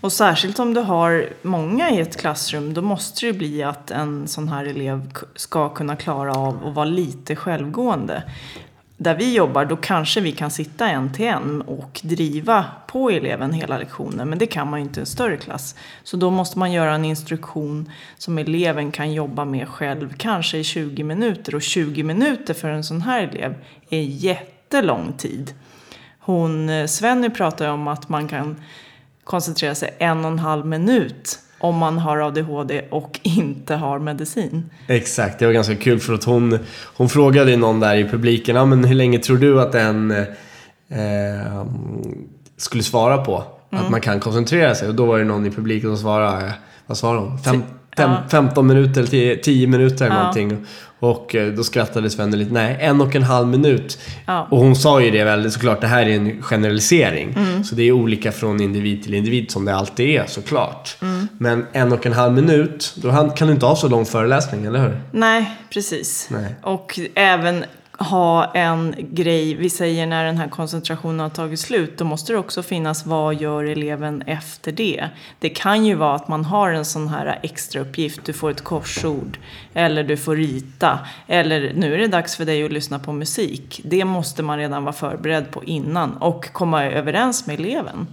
Och 0.00 0.12
särskilt 0.12 0.58
om 0.58 0.74
du 0.74 0.80
har 0.80 1.28
många 1.42 1.90
i 1.90 2.00
ett 2.00 2.16
klassrum, 2.16 2.74
då 2.74 2.82
måste 2.82 3.26
det 3.26 3.32
bli 3.32 3.62
att 3.62 3.90
en 3.90 4.28
sån 4.28 4.48
här 4.48 4.64
elev 4.64 5.10
ska 5.36 5.68
kunna 5.68 5.96
klara 5.96 6.32
av 6.32 6.66
att 6.66 6.74
vara 6.74 6.84
lite 6.84 7.36
självgående 7.36 8.22
där 9.04 9.14
vi 9.14 9.34
jobbar, 9.34 9.64
då 9.64 9.76
kanske 9.76 10.20
vi 10.20 10.32
kan 10.32 10.50
sitta 10.50 10.88
en 10.88 11.12
till 11.12 11.26
en 11.26 11.62
och 11.62 12.00
driva 12.02 12.64
på 12.86 13.10
eleven 13.10 13.52
hela 13.52 13.78
lektionen. 13.78 14.28
Men 14.28 14.38
det 14.38 14.46
kan 14.46 14.70
man 14.70 14.80
ju 14.80 14.86
inte 14.86 15.00
i 15.00 15.02
en 15.02 15.06
större 15.06 15.36
klass. 15.36 15.74
Så 16.02 16.16
då 16.16 16.30
måste 16.30 16.58
man 16.58 16.72
göra 16.72 16.94
en 16.94 17.04
instruktion 17.04 17.90
som 18.18 18.38
eleven 18.38 18.92
kan 18.92 19.12
jobba 19.12 19.44
med 19.44 19.68
själv, 19.68 20.14
kanske 20.16 20.58
i 20.58 20.64
20 20.64 21.02
minuter. 21.02 21.54
Och 21.54 21.62
20 21.62 22.02
minuter 22.02 22.54
för 22.54 22.68
en 22.68 22.84
sån 22.84 23.02
här 23.02 23.22
elev 23.22 23.54
är 23.90 24.00
jättelång 24.02 25.12
tid. 25.12 25.54
Hon, 26.18 26.68
eh, 26.68 26.86
Svenny 26.86 27.30
pratar 27.30 27.68
om 27.68 27.88
att 27.88 28.08
man 28.08 28.28
kan 28.28 28.62
koncentrera 29.24 29.74
sig 29.74 29.94
en 29.98 30.24
och 30.24 30.30
en 30.30 30.38
halv 30.38 30.66
minut 30.66 31.38
om 31.64 31.76
man 31.76 31.98
har 31.98 32.18
ADHD 32.18 32.82
och 32.90 33.20
inte 33.22 33.74
har 33.74 33.98
medicin. 33.98 34.70
Exakt, 34.86 35.38
det 35.38 35.46
var 35.46 35.52
ganska 35.52 35.76
kul 35.76 36.00
för 36.00 36.14
att 36.14 36.24
hon, 36.24 36.58
hon 36.96 37.08
frågade 37.08 37.56
någon 37.56 37.80
där 37.80 37.96
i 37.96 38.04
publiken, 38.08 38.68
men 38.68 38.84
hur 38.84 38.94
länge 38.94 39.18
tror 39.18 39.36
du 39.36 39.60
att 39.60 39.74
en 39.74 40.10
eh, 40.10 41.64
skulle 42.56 42.82
svara 42.82 43.18
på 43.18 43.44
Mm. 43.72 43.84
att 43.84 43.90
man 43.90 44.00
kan 44.00 44.20
koncentrera 44.20 44.74
sig? 44.74 44.88
Och 44.88 44.94
då 44.94 45.06
var 45.06 45.18
det 45.18 45.24
någon 45.24 45.46
i 45.46 45.50
publiken 45.50 45.90
som 45.90 45.96
svarade, 45.98 46.52
vad 46.86 46.96
svarade 46.98 47.20
hon? 47.20 47.38
Fem, 47.38 47.62
fem, 47.96 48.10
Ja. 48.10 48.22
15 48.30 48.66
minuter 48.66 49.00
eller 49.00 49.10
10, 49.10 49.36
10 49.36 49.66
minuter 49.66 50.04
eller 50.06 50.16
Ja. 50.16 50.20
någonting. 50.20 50.66
Och 51.04 51.34
eh, 51.34 51.52
då 51.52 51.64
skrattade 51.64 52.10
Svenne 52.10 52.36
lite, 52.36 52.52
nej, 52.52 52.76
en 52.80 53.00
och 53.00 53.16
en 53.16 53.22
halv 53.22 53.48
minut. 53.48 53.98
Ja. 54.26 54.46
Och 54.50 54.58
hon 54.58 54.76
sa 54.76 55.00
ju 55.00 55.10
det 55.10 55.24
väl, 55.24 55.50
såklart, 55.52 55.80
det 55.80 55.86
här 55.86 56.06
är 56.06 56.16
en 56.16 56.42
generalisering. 56.42 57.34
Mm. 57.36 57.64
Så 57.64 57.74
det 57.74 57.82
är 57.82 57.92
olika 57.92 58.32
från 58.32 58.60
individ 58.60 59.02
till 59.02 59.14
individ 59.14 59.50
som 59.50 59.64
det 59.64 59.74
alltid 59.74 60.08
är 60.08 60.26
såklart. 60.26 60.96
Mm. 61.02 61.28
Men 61.38 61.66
en 61.72 61.92
och 61.92 62.06
en 62.06 62.12
halv 62.12 62.32
minut, 62.32 62.94
då 62.96 63.32
kan 63.36 63.48
du 63.48 63.54
inte 63.54 63.66
ha 63.66 63.76
så 63.76 63.88
lång 63.88 64.06
föreläsning, 64.06 64.64
eller 64.64 64.78
hur? 64.78 65.00
Nej, 65.10 65.50
precis. 65.70 66.28
Nej. 66.30 66.54
Och 66.62 66.98
även 67.14 67.64
ha 67.98 68.52
en 68.54 68.94
grej, 68.98 69.54
vi 69.54 69.70
säger 69.70 70.06
när 70.06 70.24
den 70.24 70.38
här 70.38 70.48
koncentrationen 70.48 71.20
har 71.20 71.28
tagit 71.28 71.60
slut, 71.60 71.98
då 71.98 72.04
måste 72.04 72.32
det 72.32 72.38
också 72.38 72.62
finnas 72.62 73.06
vad 73.06 73.34
gör 73.34 73.64
eleven 73.64 74.22
efter 74.26 74.72
det. 74.72 75.08
Det 75.38 75.48
kan 75.48 75.86
ju 75.86 75.94
vara 75.94 76.14
att 76.14 76.28
man 76.28 76.44
har 76.44 76.70
en 76.70 76.84
sån 76.84 77.08
här 77.08 77.38
extra 77.42 77.80
uppgift, 77.80 78.20
du 78.24 78.32
får 78.32 78.50
ett 78.50 78.64
korsord, 78.64 79.38
eller 79.74 80.04
du 80.04 80.16
får 80.16 80.36
rita, 80.36 80.98
eller 81.26 81.72
nu 81.74 81.94
är 81.94 81.98
det 81.98 82.08
dags 82.08 82.36
för 82.36 82.44
dig 82.44 82.64
att 82.64 82.72
lyssna 82.72 82.98
på 82.98 83.12
musik. 83.12 83.80
Det 83.84 84.04
måste 84.04 84.42
man 84.42 84.58
redan 84.58 84.84
vara 84.84 84.92
förberedd 84.92 85.50
på 85.50 85.64
innan 85.64 86.16
och 86.16 86.52
komma 86.52 86.84
överens 86.84 87.46
med 87.46 87.60
eleven. 87.60 88.06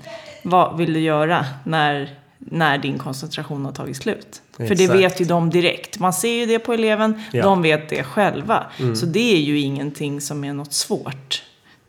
Vad 0.43 0.77
vill 0.77 0.93
du 0.93 0.99
göra 0.99 1.45
när, 1.63 2.09
när 2.45 2.77
din 2.77 2.97
koncentration 2.97 3.65
har 3.65 3.71
tagit 3.71 3.97
slut? 3.97 4.41
För 4.57 4.63
det 4.75 4.83
Exakt. 4.83 4.99
vet 4.99 5.21
ju 5.21 5.25
de 5.25 5.49
direkt. 5.49 5.99
Man 5.99 6.13
ser 6.13 6.33
ju 6.33 6.45
det 6.45 6.59
på 6.59 6.73
eleven, 6.73 7.21
Ja. 7.31 7.43
de 7.43 7.61
vet 7.61 7.89
det 7.89 8.03
själva. 8.03 8.63
Så 8.95 9.05
det 9.05 9.33
är 9.35 9.39
ju 9.41 9.59
ingenting 9.59 10.21
som 10.21 10.43
är 10.43 10.53
något 10.53 10.73
svårt, 10.73 11.43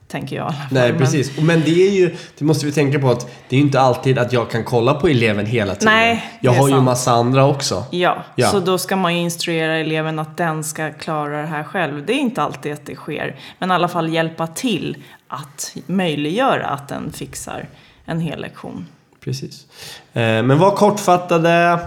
tänker 0.08 0.36
jag. 0.36 0.54
Nej, 0.70 0.92
precis. 0.92 1.40
Men 1.40 1.60
det 1.60 1.86
är 1.86 1.90
ju, 1.90 2.16
det 2.38 2.44
måste 2.44 2.66
vi 2.66 2.72
tänka 2.72 2.98
på 2.98 3.10
att 3.10 3.20
det 3.48 3.56
är 3.56 3.60
ju 3.60 3.64
inte 3.66 3.80
alltid 3.80 4.18
att 4.18 4.32
jag 4.32 4.50
kan 4.50 4.64
kolla 4.64 4.94
på 4.94 5.08
eleven 5.08 5.46
hela 5.46 5.74
tiden. 5.74 5.94
Nej, 5.94 6.24
jag 6.40 6.52
har 6.52 6.68
ju 6.68 6.74
sant. 6.74 6.84
massa 6.84 7.12
andra 7.12 7.46
också. 7.46 7.84
Ja, 7.90 8.24
Ja. 8.34 8.48
så 8.50 8.60
då 8.60 8.78
ska 8.78 8.96
man 8.96 9.14
ju 9.14 9.20
instruera 9.20 9.76
eleven 9.78 10.18
att 10.18 10.36
den 10.36 10.64
ska 10.64 10.92
klara 10.92 11.40
det 11.40 11.46
här 11.48 11.64
själv. 11.64 12.06
Det 12.06 12.12
är 12.12 12.18
inte 12.18 12.42
alltid 12.42 12.72
att 12.72 12.86
det 12.86 12.94
sker, 12.94 13.36
men 13.58 13.70
i 13.70 13.74
alla 13.74 13.88
fall 13.88 14.12
hjälpa 14.14 14.46
till 14.46 14.96
att 15.28 15.76
möjliggöra 15.86 16.66
att 16.66 16.88
den 16.88 17.12
fixar 17.12 17.68
en 18.04 18.20
hel 18.20 18.40
lektion. 18.40 18.86
Precis. 19.24 19.66
Eh, 20.12 20.22
men 20.22 20.58
var 20.58 20.70
kortfattade 20.70 21.78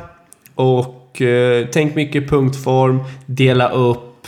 och 0.56 1.22
eh, 1.22 1.68
tänk 1.72 1.96
mycket 1.96 2.30
punktform, 2.30 3.04
dela 3.25 3.70
upp. 3.70 4.27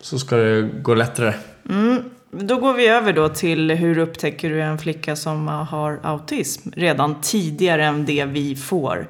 Så 0.00 0.18
ska 0.18 0.36
det 0.36 0.62
gå 0.62 0.94
lättare. 0.94 1.34
Då 2.30 2.56
går 2.56 2.72
vi 2.74 2.86
över 2.88 3.12
då 3.12 3.28
till 3.28 3.70
hur 3.70 3.98
upptäcker 3.98 4.50
du 4.50 4.62
en 4.62 4.78
flicka 4.78 5.16
som 5.16 5.48
har 5.48 6.00
autism 6.02 6.70
redan 6.76 7.20
tidigare 7.20 7.86
än 7.86 8.04
det 8.04 8.24
vi 8.24 8.56
får. 8.56 9.08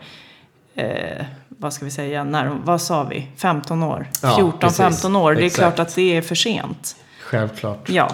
Eh, 0.74 1.24
vad 1.48 1.72
ska 1.72 1.84
vi 1.84 1.90
säga, 1.90 2.24
när, 2.24 2.46
vad 2.64 2.82
sa 2.82 3.04
vi, 3.04 3.28
15 3.36 3.82
år? 3.82 4.06
Ja, 4.22 4.52
14-15 4.60 4.60
precis. 4.60 5.04
år, 5.04 5.34
det 5.34 5.42
är 5.42 5.46
Exakt. 5.46 5.76
klart 5.76 5.88
att 5.88 5.94
det 5.94 6.16
är 6.16 6.22
för 6.22 6.34
sent. 6.34 6.96
Självklart. 7.20 7.88
Ja, 7.90 8.10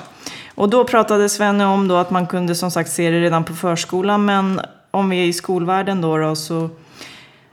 och 0.56 0.68
då 0.68 0.84
pratade 0.84 1.28
Svenne 1.28 1.66
om 1.66 1.88
då 1.88 1.96
att 1.96 2.10
man 2.10 2.26
kunde 2.26 2.54
som 2.54 2.70
sagt 2.70 2.90
se 2.90 3.10
det 3.10 3.20
redan 3.20 3.44
på 3.44 3.54
förskolan. 3.54 4.24
Men 4.24 4.60
om 4.90 5.10
vi 5.10 5.22
är 5.22 5.24
i 5.24 5.32
skolvärlden 5.32 6.00
då, 6.00 6.16
då 6.16 6.36
så 6.36 6.70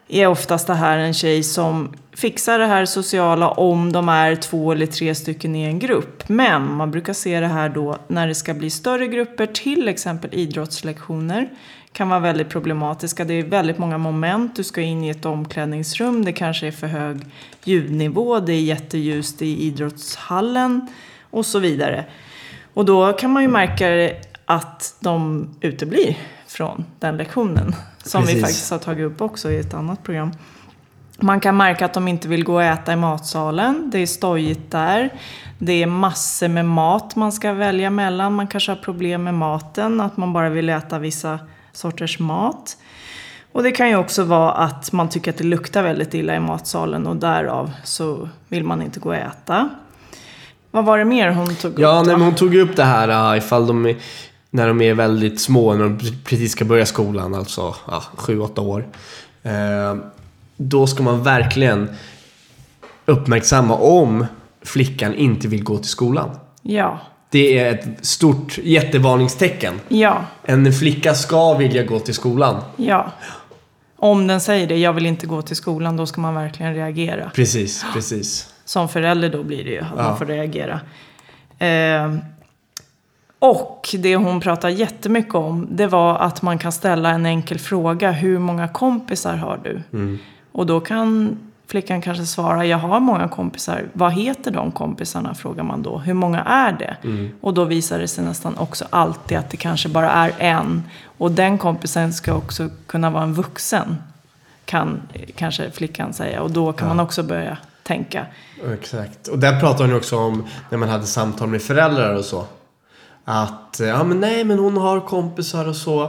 är 0.08 0.28
oftast 0.28 0.68
det 0.68 0.74
här 0.74 0.98
en 0.98 1.14
tjej 1.14 1.44
som 1.44 1.94
fixar 2.14 2.60
det 2.60 2.66
här 2.66 2.86
sociala 2.86 3.50
om 3.50 3.92
de 3.92 4.10
är 4.10 4.36
två 4.36 4.72
eller 4.72 4.86
tre 4.86 5.16
stycken 5.16 5.56
i 5.56 5.64
en 5.64 5.80
grupp. 5.80 6.30
Men 6.30 6.74
man 6.74 6.92
brukar 6.92 7.14
se 7.14 7.40
det 7.40 7.48
här 7.48 7.70
då 7.70 7.98
när 8.08 8.28
det 8.28 8.36
ska 8.36 8.54
bli 8.54 8.70
större 8.70 9.08
grupper, 9.08 9.46
till 9.46 9.88
exempel 9.88 10.30
idrottslektioner. 10.34 11.50
Kan 11.92 12.10
vara 12.10 12.20
väldigt 12.20 12.50
problematiska. 12.50 13.26
Det 13.26 13.34
är 13.34 13.44
väldigt 13.44 13.78
många 13.78 13.98
moment. 13.98 14.56
Du 14.56 14.64
ska 14.64 14.82
in 14.82 15.04
i 15.04 15.10
ett 15.10 15.26
omklädningsrum. 15.26 16.26
Det 16.26 16.34
kanske 16.34 16.68
är 16.68 16.72
för 16.72 16.88
hög 16.88 17.22
ljudnivå. 17.64 18.40
Det 18.40 18.54
är 18.54 18.62
jätteljust 18.62 19.42
i 19.42 19.64
idrottshallen 19.64 20.88
och 21.30 21.46
så 21.46 21.60
vidare. 21.60 22.06
Och 22.74 22.86
då 22.86 23.14
kan 23.14 23.32
man 23.32 23.44
ju 23.44 23.50
märka 23.50 24.16
att 24.46 24.96
de 25.00 25.48
uteblir 25.62 26.18
från 26.48 26.86
den 27.00 27.18
lektionen. 27.18 27.76
Som 28.04 28.22
vi 28.22 28.28
Precis. 28.28 28.42
faktiskt 28.42 28.72
har 28.72 28.78
tagit 28.78 29.06
upp 29.06 29.22
också 29.22 29.52
i 29.52 29.60
ett 29.60 29.74
annat 29.74 30.04
program. 30.04 30.32
Man 31.20 31.40
kan 31.40 31.58
märka 31.58 31.86
att 31.86 31.94
de 31.94 32.08
inte 32.08 32.28
vill 32.28 32.44
gå 32.44 32.54
och 32.54 32.64
äta 32.64 32.94
i 32.94 32.96
matsalen. 32.96 33.90
Det 33.92 34.00
är 34.00 34.06
stojigt 34.06 34.72
där. 34.72 35.10
Det 35.58 35.84
är 35.84 35.88
massor 35.88 36.48
med 36.48 36.66
mat 36.66 37.16
man 37.16 37.32
ska 37.32 37.54
välja 37.54 37.90
mellan. 37.90 38.34
Man 38.34 38.48
kanske 38.48 38.72
har 38.72 38.76
problem 38.78 39.24
med 39.24 39.34
maten, 39.34 40.02
att 40.02 40.18
man 40.18 40.34
bara 40.34 40.50
vill 40.50 40.70
äta 40.70 41.00
vissa 41.00 41.40
sorters 41.74 42.20
mat. 42.20 42.78
Och 43.52 43.64
det 43.64 43.72
kan 43.72 43.90
ju 43.90 43.96
också 43.96 44.24
vara 44.24 44.52
att 44.52 44.92
man 44.92 45.10
tycker 45.10 45.32
att 45.32 45.38
det 45.38 45.44
luktar 45.44 45.84
väldigt 45.84 46.14
illa 46.14 46.36
i 46.36 46.40
matsalen 46.40 47.08
och 47.08 47.16
därav 47.16 47.72
så 47.84 48.30
vill 48.48 48.64
man 48.64 48.82
inte 48.82 49.00
gå 49.00 49.10
och 49.10 49.16
äta. 49.16 49.70
Vad 50.74 50.86
var 50.86 50.98
det 50.98 51.06
mer 51.06 51.30
hon 51.32 51.56
tog 51.56 51.80
Ja, 51.80 52.00
upp? 52.00 52.06
nej, 52.06 52.14
då? 52.14 52.18
men 52.20 52.22
hon 52.28 52.36
tog 52.36 52.56
upp 52.56 52.76
det 52.76 52.84
här 52.84 53.32
uh, 53.34 53.38
ifall 53.38 53.68
de 53.68 53.86
är, 53.86 53.96
när 54.50 54.68
de 54.68 54.82
är 54.82 54.94
väldigt 54.94 55.42
små, 55.42 55.74
när 55.74 55.84
de 55.84 56.00
precis 56.24 56.52
ska 56.52 56.66
börja 56.66 56.86
skolan, 56.86 57.36
alltså 57.36 57.76
ja, 57.88 58.04
7-8 58.18 58.60
år. 58.60 58.88
Eh, 59.44 59.96
då 60.58 60.88
ska 60.88 61.04
man 61.04 61.24
verkligen 61.24 61.90
uppmärksamma 63.06 63.76
om 63.76 64.26
flickan 64.62 65.14
inte 65.16 65.48
vill 65.48 65.64
gå 65.64 65.78
till 65.78 65.90
skolan. 65.90 66.30
Ja, 66.62 67.00
Det 67.30 67.58
är 67.60 67.74
ett 67.74 68.06
stort 68.06 68.58
jättevarningstecken. 68.64 69.74
ja, 69.88 70.26
En 70.44 70.74
flicka 70.74 71.14
ska 71.14 71.54
vilja 71.54 71.84
gå 71.84 72.00
till 72.00 72.14
skolan. 72.14 72.62
ja. 72.78 73.12
Om 73.98 74.28
den 74.28 74.42
säger 74.42 74.68
det, 74.68 74.78
jag 74.78 74.94
vill 74.94 75.06
inte 75.06 75.28
gå 75.28 75.42
till 75.42 75.56
skolan, 75.56 75.98
då 75.98 76.06
ska 76.06 76.22
man 76.22 76.36
verkligen 76.36 76.74
reagera. 76.74 77.32
Precis, 77.36 77.86
precis. 77.94 78.53
Som 78.66 78.90
förälder 78.90 79.30
då 79.30 79.44
blir 79.44 79.64
det 79.64 79.72
ju 79.72 79.80
att 79.82 79.88
Ja. 79.98 80.04
man 80.04 80.18
får 80.18 80.26
reagera. 80.26 80.80
Eh, 81.60 82.16
och 83.40 83.96
det 84.00 84.16
hon 84.16 84.40
pratar 84.40 84.70
jättemycket 84.70 85.36
om, 85.36 85.68
det 85.72 85.88
var 85.88 86.16
att 86.18 86.42
man 86.42 86.58
kan 86.58 86.72
ställa 86.72 87.10
en 87.10 87.26
enkel 87.26 87.60
fråga. 87.60 88.12
Hur 88.12 88.40
många 88.40 88.68
kompisar 88.68 89.36
har 89.36 89.60
du? 89.64 89.82
Och 90.52 90.66
då 90.66 90.80
kan 90.80 91.38
flickan 91.68 92.02
kanske 92.02 92.26
svara, 92.26 92.66
jag 92.66 92.78
har 92.78 93.00
många 93.00 93.28
kompisar. 93.28 93.84
Vad 93.94 94.14
heter 94.14 94.52
de 94.52 94.72
kompisarna? 94.72 95.34
Frågar 95.34 95.64
man 95.64 95.82
då. 95.84 95.98
Hur 95.98 96.14
många 96.14 96.42
är 96.44 96.72
det? 96.72 96.96
Och 97.42 97.54
då 97.54 97.64
visar 97.64 98.00
det 98.00 98.08
sig 98.08 98.24
nästan 98.26 98.58
också 98.58 98.86
alltid 98.90 99.38
att 99.38 99.50
det 99.50 99.58
kanske 99.58 99.90
bara 99.90 100.12
är 100.12 100.32
en. 100.38 100.84
Och 101.18 101.32
den 101.32 101.58
kompisen 101.58 102.14
ska 102.14 102.34
också 102.34 102.70
kunna 102.88 103.10
vara 103.10 103.24
en 103.24 103.34
vuxen. 103.34 103.98
Kan 104.66 105.02
kanske 105.36 105.72
flickan 105.72 106.14
säga. 106.14 106.42
Och 106.42 106.52
då 106.52 106.74
kan 106.74 106.88
man 106.88 107.00
också 107.00 107.24
börja 107.24 107.58
tänka. 107.84 108.26
Exakt. 108.74 109.28
Och 109.28 109.40
där 109.40 109.60
pratar 109.60 109.80
hon 109.84 109.90
ju 109.90 109.96
också 109.98 110.18
om 110.18 110.48
när 110.70 110.78
man 110.78 110.90
hade 110.90 111.06
samtal 111.06 111.48
med 111.48 111.62
föräldrar 111.62 112.16
och 112.16 112.26
så. 112.26 112.46
Att, 113.26 113.80
ja 113.80 114.04
men 114.04 114.20
nej 114.20 114.44
men 114.44 114.60
hon 114.60 114.78
har 114.78 115.00
kompisar 115.00 115.68
och 115.68 115.76
så. 115.76 116.02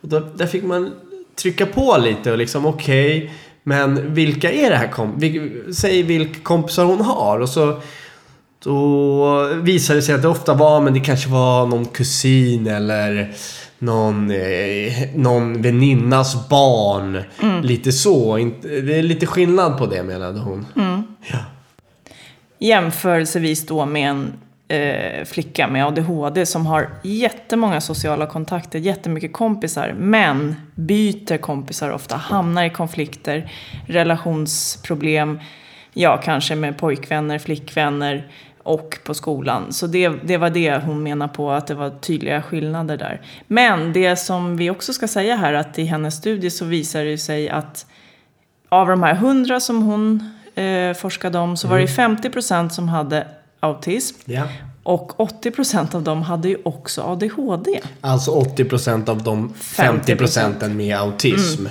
Och 0.00 0.08
då, 0.08 0.20
där 0.20 0.46
fick 0.46 0.64
man 0.64 0.94
trycka 1.42 1.66
på 1.66 1.96
lite 1.96 2.32
och 2.32 2.38
liksom 2.38 2.66
okej. 2.66 3.32
men 3.62 4.14
vilka 4.14 4.52
är 4.52 4.70
det 4.70 4.76
här 4.76 4.88
kom 4.88 5.16
vil- 5.20 5.72
Säg 5.72 6.02
vilka 6.02 6.40
kompisar 6.40 6.84
hon 6.84 7.00
har. 7.00 7.40
Och 7.40 7.48
så 7.48 7.80
då 8.66 9.48
visade 9.54 9.98
det 9.98 10.02
sig 10.02 10.14
att 10.14 10.22
det 10.22 10.28
ofta 10.28 10.54
var, 10.54 10.80
men 10.80 10.94
det 10.94 11.00
kanske 11.00 11.28
var 11.28 11.66
någon 11.66 11.84
kusin 11.84 12.66
eller 12.66 13.32
någon, 13.78 14.30
eh, 14.30 14.92
någon 15.14 15.62
väninnas 15.62 16.48
barn. 16.48 17.22
Lite 17.62 17.92
så. 17.92 18.36
Det 18.62 18.98
är 18.98 19.02
lite 19.02 19.26
skillnad 19.26 19.78
på 19.78 19.86
det 19.86 20.02
menade 20.02 20.40
hon. 20.40 20.66
Jämförelsevis 22.58 23.66
då 23.66 23.86
med 23.86 24.10
en 24.10 24.32
eh, 24.68 25.24
flicka 25.24 25.68
med 25.68 25.86
ADHD 25.86 26.46
som 26.46 26.66
har 26.66 26.90
jättemånga 27.02 27.80
sociala 27.80 28.26
kontakter, 28.26 28.78
jättemycket 28.78 29.32
kompisar, 29.32 29.94
men 29.98 30.54
byter 30.74 31.36
kompisar 31.36 31.90
ofta, 31.90 32.16
hamnar 32.16 32.64
i 32.64 32.70
konflikter, 32.70 33.52
relationsproblem, 33.86 35.40
ja 35.92 36.20
kanske 36.24 36.54
med 36.54 36.78
pojkvänner, 36.78 37.38
flickvänner 37.38 38.30
och 38.66 38.98
på 39.04 39.14
skolan. 39.14 39.72
Så 39.72 39.86
det, 39.86 40.08
det 40.08 40.36
var 40.36 40.50
det 40.50 40.82
hon 40.84 41.02
menar 41.02 41.28
på, 41.28 41.50
att 41.50 41.66
det 41.66 41.74
var 41.74 41.90
tydliga 41.90 42.42
skillnader 42.42 42.96
där. 42.96 43.20
Men 43.46 43.92
det 43.92 44.16
som 44.16 44.56
vi 44.56 44.70
också 44.70 44.92
ska 44.92 45.08
säga 45.08 45.36
här, 45.36 45.52
att 45.52 45.78
i 45.78 45.84
hennes 45.84 46.14
studie 46.14 46.50
så 46.50 46.64
visar 46.64 47.04
det 47.04 47.18
sig 47.18 47.48
att 47.48 47.86
av 48.68 48.88
de 48.88 49.02
här 49.02 49.14
100 49.14 49.60
som 49.60 49.82
hon 49.82 50.30
eh, 50.54 50.94
forskade 50.94 51.38
om 51.38 51.56
så 51.56 51.68
var 51.68 51.78
det 51.78 51.86
50% 51.86 52.68
som 52.68 52.88
hade 52.88 53.26
autism. 53.60 54.16
Ja. 54.24 54.42
Och 54.82 55.12
80% 55.16 55.94
av 55.94 56.02
dem 56.02 56.22
hade 56.22 56.48
ju 56.48 56.56
också 56.62 57.02
ADHD. 57.02 57.80
Alltså 58.00 58.30
80% 58.30 59.08
av 59.08 59.22
de 59.22 59.54
50 59.54 60.16
procenten 60.16 60.76
med 60.76 60.96
autism. 60.96 61.66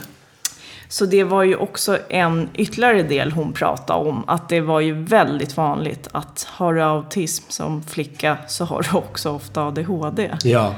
Så 0.95 1.05
det 1.05 1.23
var 1.23 1.43
ju 1.43 1.55
också 1.55 1.97
en 2.09 2.49
ytterligare 2.53 3.03
del 3.03 3.31
hon 3.31 3.53
pratade 3.53 4.09
om. 4.09 4.23
Att 4.27 4.49
det 4.49 4.61
var 4.61 4.79
ju 4.79 5.03
väldigt 5.03 5.57
vanligt 5.57 6.07
att 6.11 6.47
har 6.49 6.73
du 6.73 6.83
autism 6.83 7.43
som 7.49 7.83
flicka 7.83 8.37
så 8.47 8.65
har 8.65 8.81
du 8.81 8.97
också 8.97 9.31
ofta 9.31 9.63
ADHD. 9.63 10.31
Ja. 10.43 10.75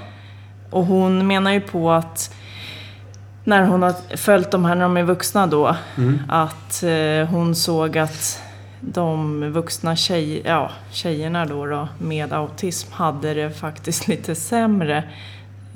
Och 0.69 0.85
hon 0.85 1.27
menar 1.27 1.51
ju 1.51 1.61
på 1.61 1.91
att 1.91 2.35
när 3.43 3.63
hon 3.63 3.81
har 3.81 4.17
följt 4.17 4.51
de 4.51 4.65
här 4.65 4.75
när 4.75 4.83
de 4.83 4.97
är 4.97 5.03
vuxna 5.03 5.47
då, 5.47 5.75
att 6.27 6.83
eh, 6.83 7.29
hon 7.29 7.55
såg 7.55 7.97
att 7.97 8.41
de 8.79 9.41
vuxna 9.51 9.95
tjej, 9.95 10.41
ja, 10.45 10.71
tjejerna 10.91 11.45
då, 11.45 11.65
då 11.65 11.87
med 11.99 12.33
autism 12.33 12.91
hade 12.91 13.33
det 13.33 13.51
faktiskt 13.51 14.07
lite 14.07 14.35
sämre 14.35 15.03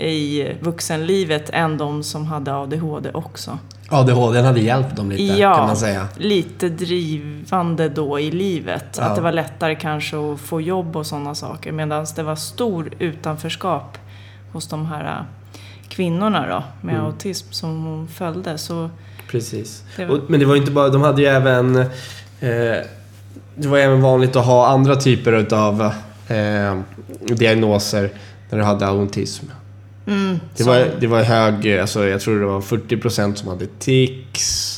i 0.02 0.56
vuxenlivet 0.62 1.50
än 1.54 1.78
de 1.78 2.04
som 2.04 2.26
hade 2.26 2.54
ADHD 2.56 3.10
också. 3.14 3.58
ADHD 3.90 4.42
hade 4.42 4.60
hjälpt 4.60 4.96
dem 4.96 5.10
lite 5.12 5.24
ja, 5.24 5.56
kan 5.56 5.68
man 5.68 5.78
säga. 5.78 6.08
lite 6.18 6.70
drivande 6.70 7.90
då 7.90 8.20
i 8.20 8.32
livet. 8.32 8.86
Ja. 8.98 9.04
Att 9.04 9.16
det 9.16 9.22
var 9.22 9.32
lättare 9.32 9.76
kanske 9.76 10.18
att 10.34 10.40
få 10.40 10.62
jobb 10.62 10.96
och 10.96 11.06
sådana 11.06 11.36
saker. 11.36 11.72
Medan 11.72 12.06
det 12.16 12.24
var 12.24 12.36
stor 12.36 12.90
utanförskap 13.00 13.98
hos 14.52 14.68
de 14.68 14.86
här 14.86 15.04
äh, 15.06 15.60
kvinnorna 15.90 16.48
då 16.50 16.64
med 16.88 16.96
Mm. 16.96 17.06
autism 17.08 17.52
som 17.52 17.84
hon 17.86 18.08
följde. 18.08 18.58
Så 18.58 18.90
Precis. 19.32 19.84
Det 19.98 20.06
var- 20.06 20.16
Och, 20.16 20.30
men 20.30 20.40
det 20.40 20.46
var 20.46 20.56
inte 20.56 20.72
bara, 20.72 20.90
de 20.90 21.02
hade 21.02 21.22
ju 21.22 21.28
även... 21.28 21.76
Eh, 22.40 22.78
det 23.56 23.68
var 23.68 23.78
även 23.78 24.02
vanligt 24.02 24.36
att 24.36 24.46
ha 24.46 24.68
andra 24.68 24.96
typer 24.96 25.34
utav 25.34 25.82
eh, 26.28 26.80
diagnoser 27.36 28.10
när 28.50 28.58
du 28.58 28.64
hade 28.64 28.88
autism. 28.88 29.46
Mm, 30.08 30.40
Det 30.58 30.64
var, 30.64 30.88
det 31.00 31.08
var 31.08 31.24
hög, 31.24 31.80
alltså 31.80 32.08
jag 32.08 32.22
tror 32.22 32.40
det 32.40 32.46
var 32.46 32.62
40% 32.62 33.36
som 33.36 33.50
hade 33.50 33.66
tics. 33.80 34.78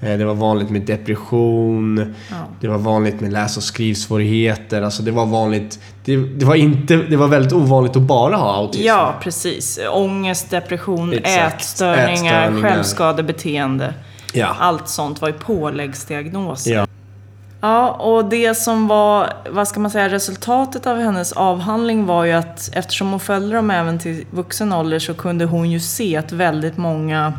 Eh, 0.00 0.18
Det 0.18 0.24
var 0.24 0.34
vanligt 0.34 0.70
med 0.70 0.82
depression. 0.82 2.14
ja. 2.30 2.36
Det 2.60 2.68
var 2.68 2.78
vanligt 2.78 3.20
med 3.20 3.32
läs 3.32 3.56
och 3.56 3.62
skrivsvårigheter. 3.62 4.82
Alltså 4.82 5.02
det 5.02 5.10
var 5.10 5.26
vanligt. 5.26 5.78
Det, 6.04 6.16
det, 6.16 6.44
var 6.44 6.54
inte, 6.54 6.96
det 6.96 7.16
var 7.16 7.28
väldigt 7.28 7.52
ovanligt 7.52 7.96
att 7.96 8.02
bara 8.02 8.36
ha 8.36 8.54
autism. 8.56 8.86
ja, 8.86 9.14
precis. 9.22 9.78
Ångest, 9.92 10.50
depression, 10.50 11.12
Exakt. 11.12 11.54
ätstörningar, 11.54 12.12
Ätstörningar. 12.42 12.68
självskadebeteende. 12.70 13.94
Ja. 14.34 14.56
Allt 14.58 14.88
sånt 14.88 15.20
var 15.20 15.28
ju 15.28 15.34
påläggsdiagnoser. 15.34 16.72
Ja. 16.74 16.86
Ja, 17.64 17.90
och 17.90 18.24
det 18.24 18.54
som 18.54 18.88
var, 18.88 19.32
vad 19.50 19.68
ska 19.68 19.80
man 19.80 19.90
säga, 19.90 20.08
resultatet 20.08 20.86
av 20.86 20.98
hennes 20.98 21.32
avhandling 21.32 22.06
var 22.06 22.24
ju 22.24 22.32
att 22.32 22.70
eftersom 22.72 23.10
hon 23.10 23.20
följde 23.20 23.56
dem 23.56 23.70
även 23.70 23.98
till 23.98 24.24
vuxen 24.30 24.72
ålder 24.72 24.98
så 24.98 25.14
kunde 25.14 25.44
hon 25.44 25.70
ju 25.70 25.80
se 25.80 26.16
att 26.16 26.32
väldigt 26.32 26.76
många 26.76 27.32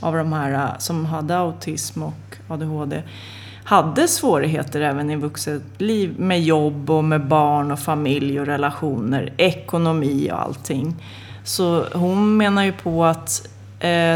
av 0.00 0.14
de 0.16 0.32
här 0.32 0.52
äh, 0.52 0.78
som 0.78 1.06
hade 1.06 1.36
autism 1.36 2.02
och 2.02 2.36
ADHD 2.48 3.02
hade 3.64 4.08
svårigheter 4.08 4.80
även 4.80 5.10
i 5.10 5.16
vuxet 5.16 5.62
liv 5.78 6.14
med 6.18 6.42
jobb 6.42 6.90
och 6.90 7.04
med 7.04 7.26
barn 7.26 7.72
och 7.72 7.78
familj 7.78 8.40
och 8.40 8.46
relationer, 8.46 9.32
ekonomi 9.36 10.30
och 10.32 10.42
allting. 10.42 10.96
Så 11.44 11.84
hon 11.92 12.36
menar 12.36 12.64
ju 12.64 12.72
på 12.72 13.04
att 13.04 13.48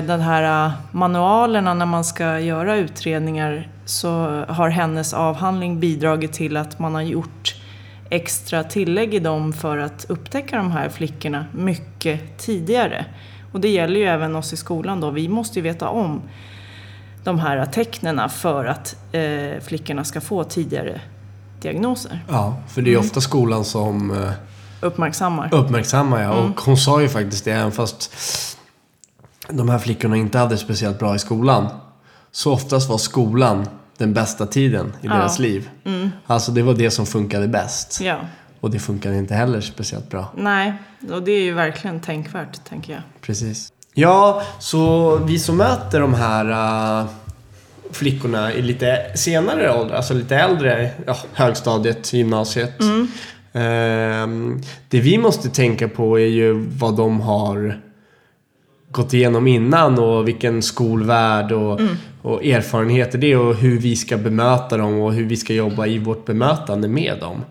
den 0.07 0.21
här 0.21 0.66
äh, 0.66 0.73
manualerna 0.92 1.75
när 1.75 1.87
man 1.87 2.05
ska 2.05 2.40
göra 2.40 2.77
utredningar 2.77 3.68
så 3.85 4.09
har 4.49 4.68
hennes 4.68 5.14
avhandling 5.14 5.81
bidragit 5.81 6.33
till 6.33 6.57
att 6.57 6.79
man 6.79 6.94
har 6.94 7.03
gjort 7.03 7.55
extra 8.11 8.64
tillägg 8.64 9.14
i 9.14 9.18
dem 9.18 9.53
för 9.53 9.79
att 9.79 10.07
upptäcka 10.09 10.57
de 10.57 10.71
här 10.71 10.88
flickorna 10.88 11.44
mycket 11.53 12.38
tidigare. 12.38 13.05
Och 13.53 13.61
det 13.61 13.68
gäller 13.68 14.01
ju 14.01 14.07
även 14.07 14.37
oss 14.37 14.53
i 14.53 14.57
skolan 14.57 15.01
då. 15.01 15.11
Vi 15.11 15.29
måste 15.29 15.59
ju 15.59 15.62
veta 15.62 15.88
om 15.88 16.23
de 17.25 17.38
här 17.38 17.66
tecknena 17.66 18.29
för 18.29 18.64
att 18.64 18.97
eh, 19.12 19.61
flickorna 19.62 20.05
ska 20.05 20.21
få 20.21 20.44
tidigare 20.44 21.01
diagnoser. 21.61 22.21
ja, 22.29 22.57
för 22.68 22.83
det 22.83 22.90
är 22.90 22.92
ju 22.92 22.99
ofta 22.99 23.21
skolan 23.21 23.64
som 23.64 24.11
eh, 24.11 24.31
Uppmärksammar. 24.81 25.55
uppmärksammar 25.55 26.23
ja. 26.23 26.31
Och 26.31 26.61
hon 26.61 26.77
sa 26.77 27.01
ju 27.03 27.09
faktiskt 27.09 27.44
det, 27.44 27.53
även 27.53 27.73
fast 27.73 28.11
de 29.50 29.68
här 29.68 29.78
flickorna 29.78 30.16
inte 30.16 30.38
hade 30.38 30.56
speciellt 30.56 30.98
bra 30.98 31.14
i 31.14 31.18
skolan. 31.18 31.66
Så 32.32 32.52
oftast 32.52 32.88
var 32.88 32.98
skolan 32.98 33.68
den 33.98 34.14
bästa 34.14 34.46
tiden 34.46 34.87
i 35.02 35.06
Ja. 35.06 35.14
deras 35.14 35.38
liv. 35.38 35.70
Alltså 36.26 36.52
det 36.52 36.62
var 36.62 36.74
det 36.74 36.90
som 36.90 37.06
funkade 37.06 37.48
bäst. 37.48 38.00
Ja. 38.02 38.16
Och 38.61 38.70
det 38.70 38.78
funkade 38.78 39.16
inte 39.16 39.34
heller 39.34 39.61
speciellt 39.61 40.11
bra. 40.11 40.32
Nej, 40.37 40.72
och 41.12 41.22
det 41.22 41.32
är 41.32 41.42
ju 41.42 41.54
verkligen 41.54 42.00
tänkvärt, 42.00 42.64
tänker 42.68 42.92
jag. 42.92 43.02
Precis. 43.20 43.72
Ja, 43.94 44.42
så 44.58 45.16
vi 45.16 45.38
som 45.38 45.56
möter 45.56 46.00
de 46.00 46.14
här 46.14 47.00
äh, 47.00 47.06
flickorna 47.92 48.52
i 48.52 48.62
lite 48.62 49.12
senare 49.14 49.74
ålder, 49.74 49.94
alltså 49.94 50.14
lite 50.14 50.37
äldre, 50.37 50.90
ja, 51.06 51.16
högstadiet, 51.32 52.12
gymnasiet. 52.12 52.80
Ehm, 53.52 54.61
det 54.88 55.00
vi 55.00 55.18
måste 55.18 55.48
tänka 55.48 55.88
på 55.88 56.18
är 56.20 56.26
ju 56.26 56.52
vad 56.78 56.96
de 56.96 57.20
har 57.20 57.80
gått 58.90 59.14
igenom 59.14 59.46
innan 59.46 59.98
och 59.98 60.29
vilken 60.29 60.62
skolvärld 60.62 61.53
och, 61.53 61.81
och 62.22 62.44
erfarenheter 62.44 63.18
det 63.18 63.33
är 63.33 63.38
och 63.38 63.55
hur 63.55 63.79
vi 63.79 63.96
ska 63.96 64.16
bemöta 64.16 64.77
dem 64.77 65.01
och 65.01 65.12
hur 65.12 65.24
vi 65.24 65.37
ska 65.37 65.53
jobba 65.53 65.87
i 65.87 65.98
vårt 65.98 66.24
bemötande 66.24 66.88
med 66.88 67.18
dem. 67.20 67.44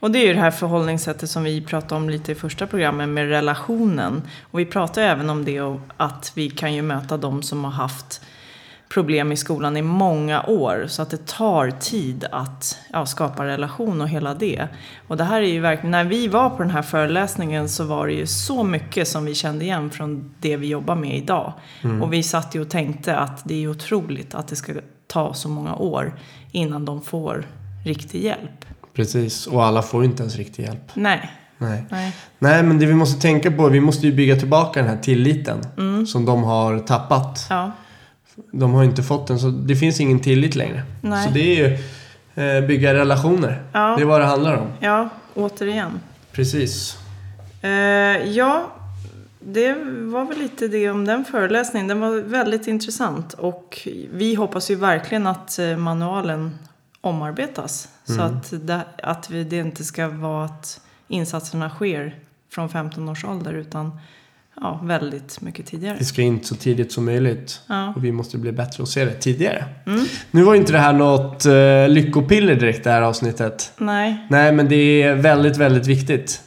Och 0.00 0.10
det 0.10 0.18
är 0.18 0.26
ju 0.26 0.34
det 0.34 0.40
här 0.40 0.50
förhållningssättet 0.50 1.30
som 1.30 1.44
vi 1.44 1.60
pratade 1.60 1.94
om 1.94 2.10
lite 2.10 2.32
i 2.32 2.34
första 2.34 2.66
programmet 2.66 3.08
med 3.08 3.28
relationen. 3.28 4.22
Och 4.42 4.58
vi 4.58 4.64
pratar 4.66 5.02
ju 5.02 5.08
även 5.08 5.30
om 5.30 5.44
det 5.44 5.60
och 5.60 5.80
att 5.96 6.32
vi 6.34 6.50
kan 6.50 6.74
ju 6.74 6.82
möta 6.82 7.16
de 7.16 7.42
som 7.42 7.64
har 7.64 7.70
haft 7.70 8.20
problem 8.88 9.32
i 9.32 9.36
skolan 9.36 9.76
i 9.76 9.82
många 9.82 10.42
år. 10.42 10.84
Så 10.88 11.02
att 11.02 11.10
det 11.10 11.26
tar 11.26 11.70
tid 11.70 12.26
att 12.32 12.78
ja, 12.92 13.06
skapa 13.06 13.44
relation 13.46 14.00
och 14.00 14.08
hela 14.08 14.34
det. 14.34 14.68
Och 15.08 15.16
det 15.16 15.24
här 15.24 15.42
är 15.42 15.46
ju 15.46 15.60
verkligen, 15.60 15.90
när 15.90 16.04
vi 16.04 16.28
var 16.28 16.50
på 16.50 16.62
den 16.62 16.70
här 16.70 16.82
föreläsningen 16.82 17.68
så 17.68 17.84
var 17.84 18.06
det 18.06 18.12
ju 18.12 18.26
så 18.26 18.64
mycket 18.64 19.08
som 19.08 19.24
vi 19.24 19.34
kände 19.34 19.64
igen 19.64 19.90
från 19.90 20.34
det 20.40 20.56
vi 20.56 20.66
jobbar 20.66 20.94
med 20.94 21.16
idag. 21.16 21.52
Och 22.02 22.12
vi 22.12 22.22
satt 22.22 22.54
ju 22.54 22.60
och 22.60 22.68
tänkte 22.70 23.16
att 23.16 23.42
det 23.44 23.64
är 23.64 23.68
otroligt 23.68 24.34
att 24.34 24.48
det 24.48 24.56
ska 24.56 24.72
ta 25.06 25.34
så 25.34 25.48
många 25.48 25.74
år 25.74 26.18
innan 26.52 26.84
de 26.84 27.02
får 27.02 27.46
riktig 27.84 28.24
hjälp. 28.24 28.64
Precis, 28.94 29.46
och 29.46 29.64
alla 29.64 29.82
får 29.82 30.04
inte 30.04 30.22
ens 30.22 30.36
riktig 30.36 30.62
hjälp. 30.62 30.90
Nej. 30.94 31.30
Nej. 31.58 31.84
Nej. 31.90 32.16
Nej, 32.38 32.62
men 32.62 32.78
det 32.78 32.86
vi 32.86 32.94
måste 32.94 33.20
tänka 33.20 33.50
på, 33.50 33.68
vi 33.68 33.80
måste 33.80 34.06
ju 34.06 34.12
bygga 34.12 34.36
tillbaka 34.36 34.80
den 34.80 34.90
här 34.90 34.96
tilliten 35.02 35.58
Mm. 35.78 36.06
som 36.06 36.24
de 36.24 36.44
har 36.44 36.78
tappat. 36.78 37.46
Ja. 37.50 37.72
De 38.50 38.74
har 38.74 38.84
inte 38.84 39.02
fått 39.02 39.26
den, 39.26 39.38
så 39.38 39.48
det 39.48 39.76
finns 39.76 40.00
ingen 40.00 40.20
tillit 40.20 40.54
längre. 40.54 40.82
Nej. 41.00 41.26
Så 41.28 41.34
det 41.34 41.40
är 41.40 41.68
ju 41.68 41.78
eh, 42.44 42.66
bygga 42.66 42.94
relationer. 42.94 43.62
Ja. 43.72 43.94
Det 43.96 44.02
är 44.02 44.06
vad 44.06 44.20
det 44.20 44.26
handlar 44.26 44.56
om. 44.56 44.68
ja, 44.80 45.08
återigen. 45.34 46.00
Precis. 46.32 46.98
Eh, 47.62 47.70
ja, 48.30 48.66
det 49.40 49.74
var 49.84 50.24
väl 50.24 50.38
lite 50.38 50.68
det 50.68 50.90
om 50.90 51.04
den 51.04 51.24
föreläsningen. 51.24 51.88
Den 51.88 52.00
var 52.00 52.16
väldigt 52.16 52.66
intressant 52.66 53.32
och 53.32 53.88
vi 54.12 54.34
hoppas 54.34 54.70
ju 54.70 54.74
verkligen 54.74 55.26
att 55.26 55.58
eh, 55.58 55.76
manualen 55.76 56.58
omarbetas. 57.00 57.88
Så 58.04 58.22
att, 58.22 58.66
det, 58.66 58.80
att 59.02 59.30
vi, 59.30 59.44
det 59.44 59.56
inte 59.56 59.84
ska 59.84 60.08
vara 60.08 60.44
att 60.44 60.80
insatserna 61.08 61.70
sker 61.70 62.14
från 62.52 62.68
15 62.68 63.08
års 63.08 63.24
ålder 63.24 63.52
utan 63.52 64.00
ja, 64.60 64.80
väldigt 64.82 65.40
mycket 65.40 65.66
tidigare. 65.66 65.96
Det 65.98 66.04
ska 66.04 66.22
in 66.22 66.44
så 66.44 66.54
tidigt 66.54 66.92
som 66.92 67.04
möjligt. 67.04 67.60
Ja. 67.66 67.92
Och 67.96 68.04
vi 68.04 68.12
måste 68.12 68.38
bli 68.38 68.52
bättre 68.52 68.82
och 68.82 68.88
se 68.88 69.04
det 69.04 69.14
tidigare. 69.14 69.64
Nu 70.30 70.42
var 70.42 70.54
inte 70.54 70.72
det 70.72 70.78
här 70.78 70.92
något 70.92 71.46
eh, 71.46 71.88
lyckopiller 71.88 72.54
direkt 72.54 72.84
det 72.84 72.90
här 72.90 73.02
avsnittet. 73.02 73.72
Nej, 73.78 74.26
Nej, 74.30 74.52
men 74.52 74.68
det 74.68 75.02
är 75.02 75.14
väldigt, 75.14 75.56
väldigt 75.56 75.86
viktigt. 75.86 76.42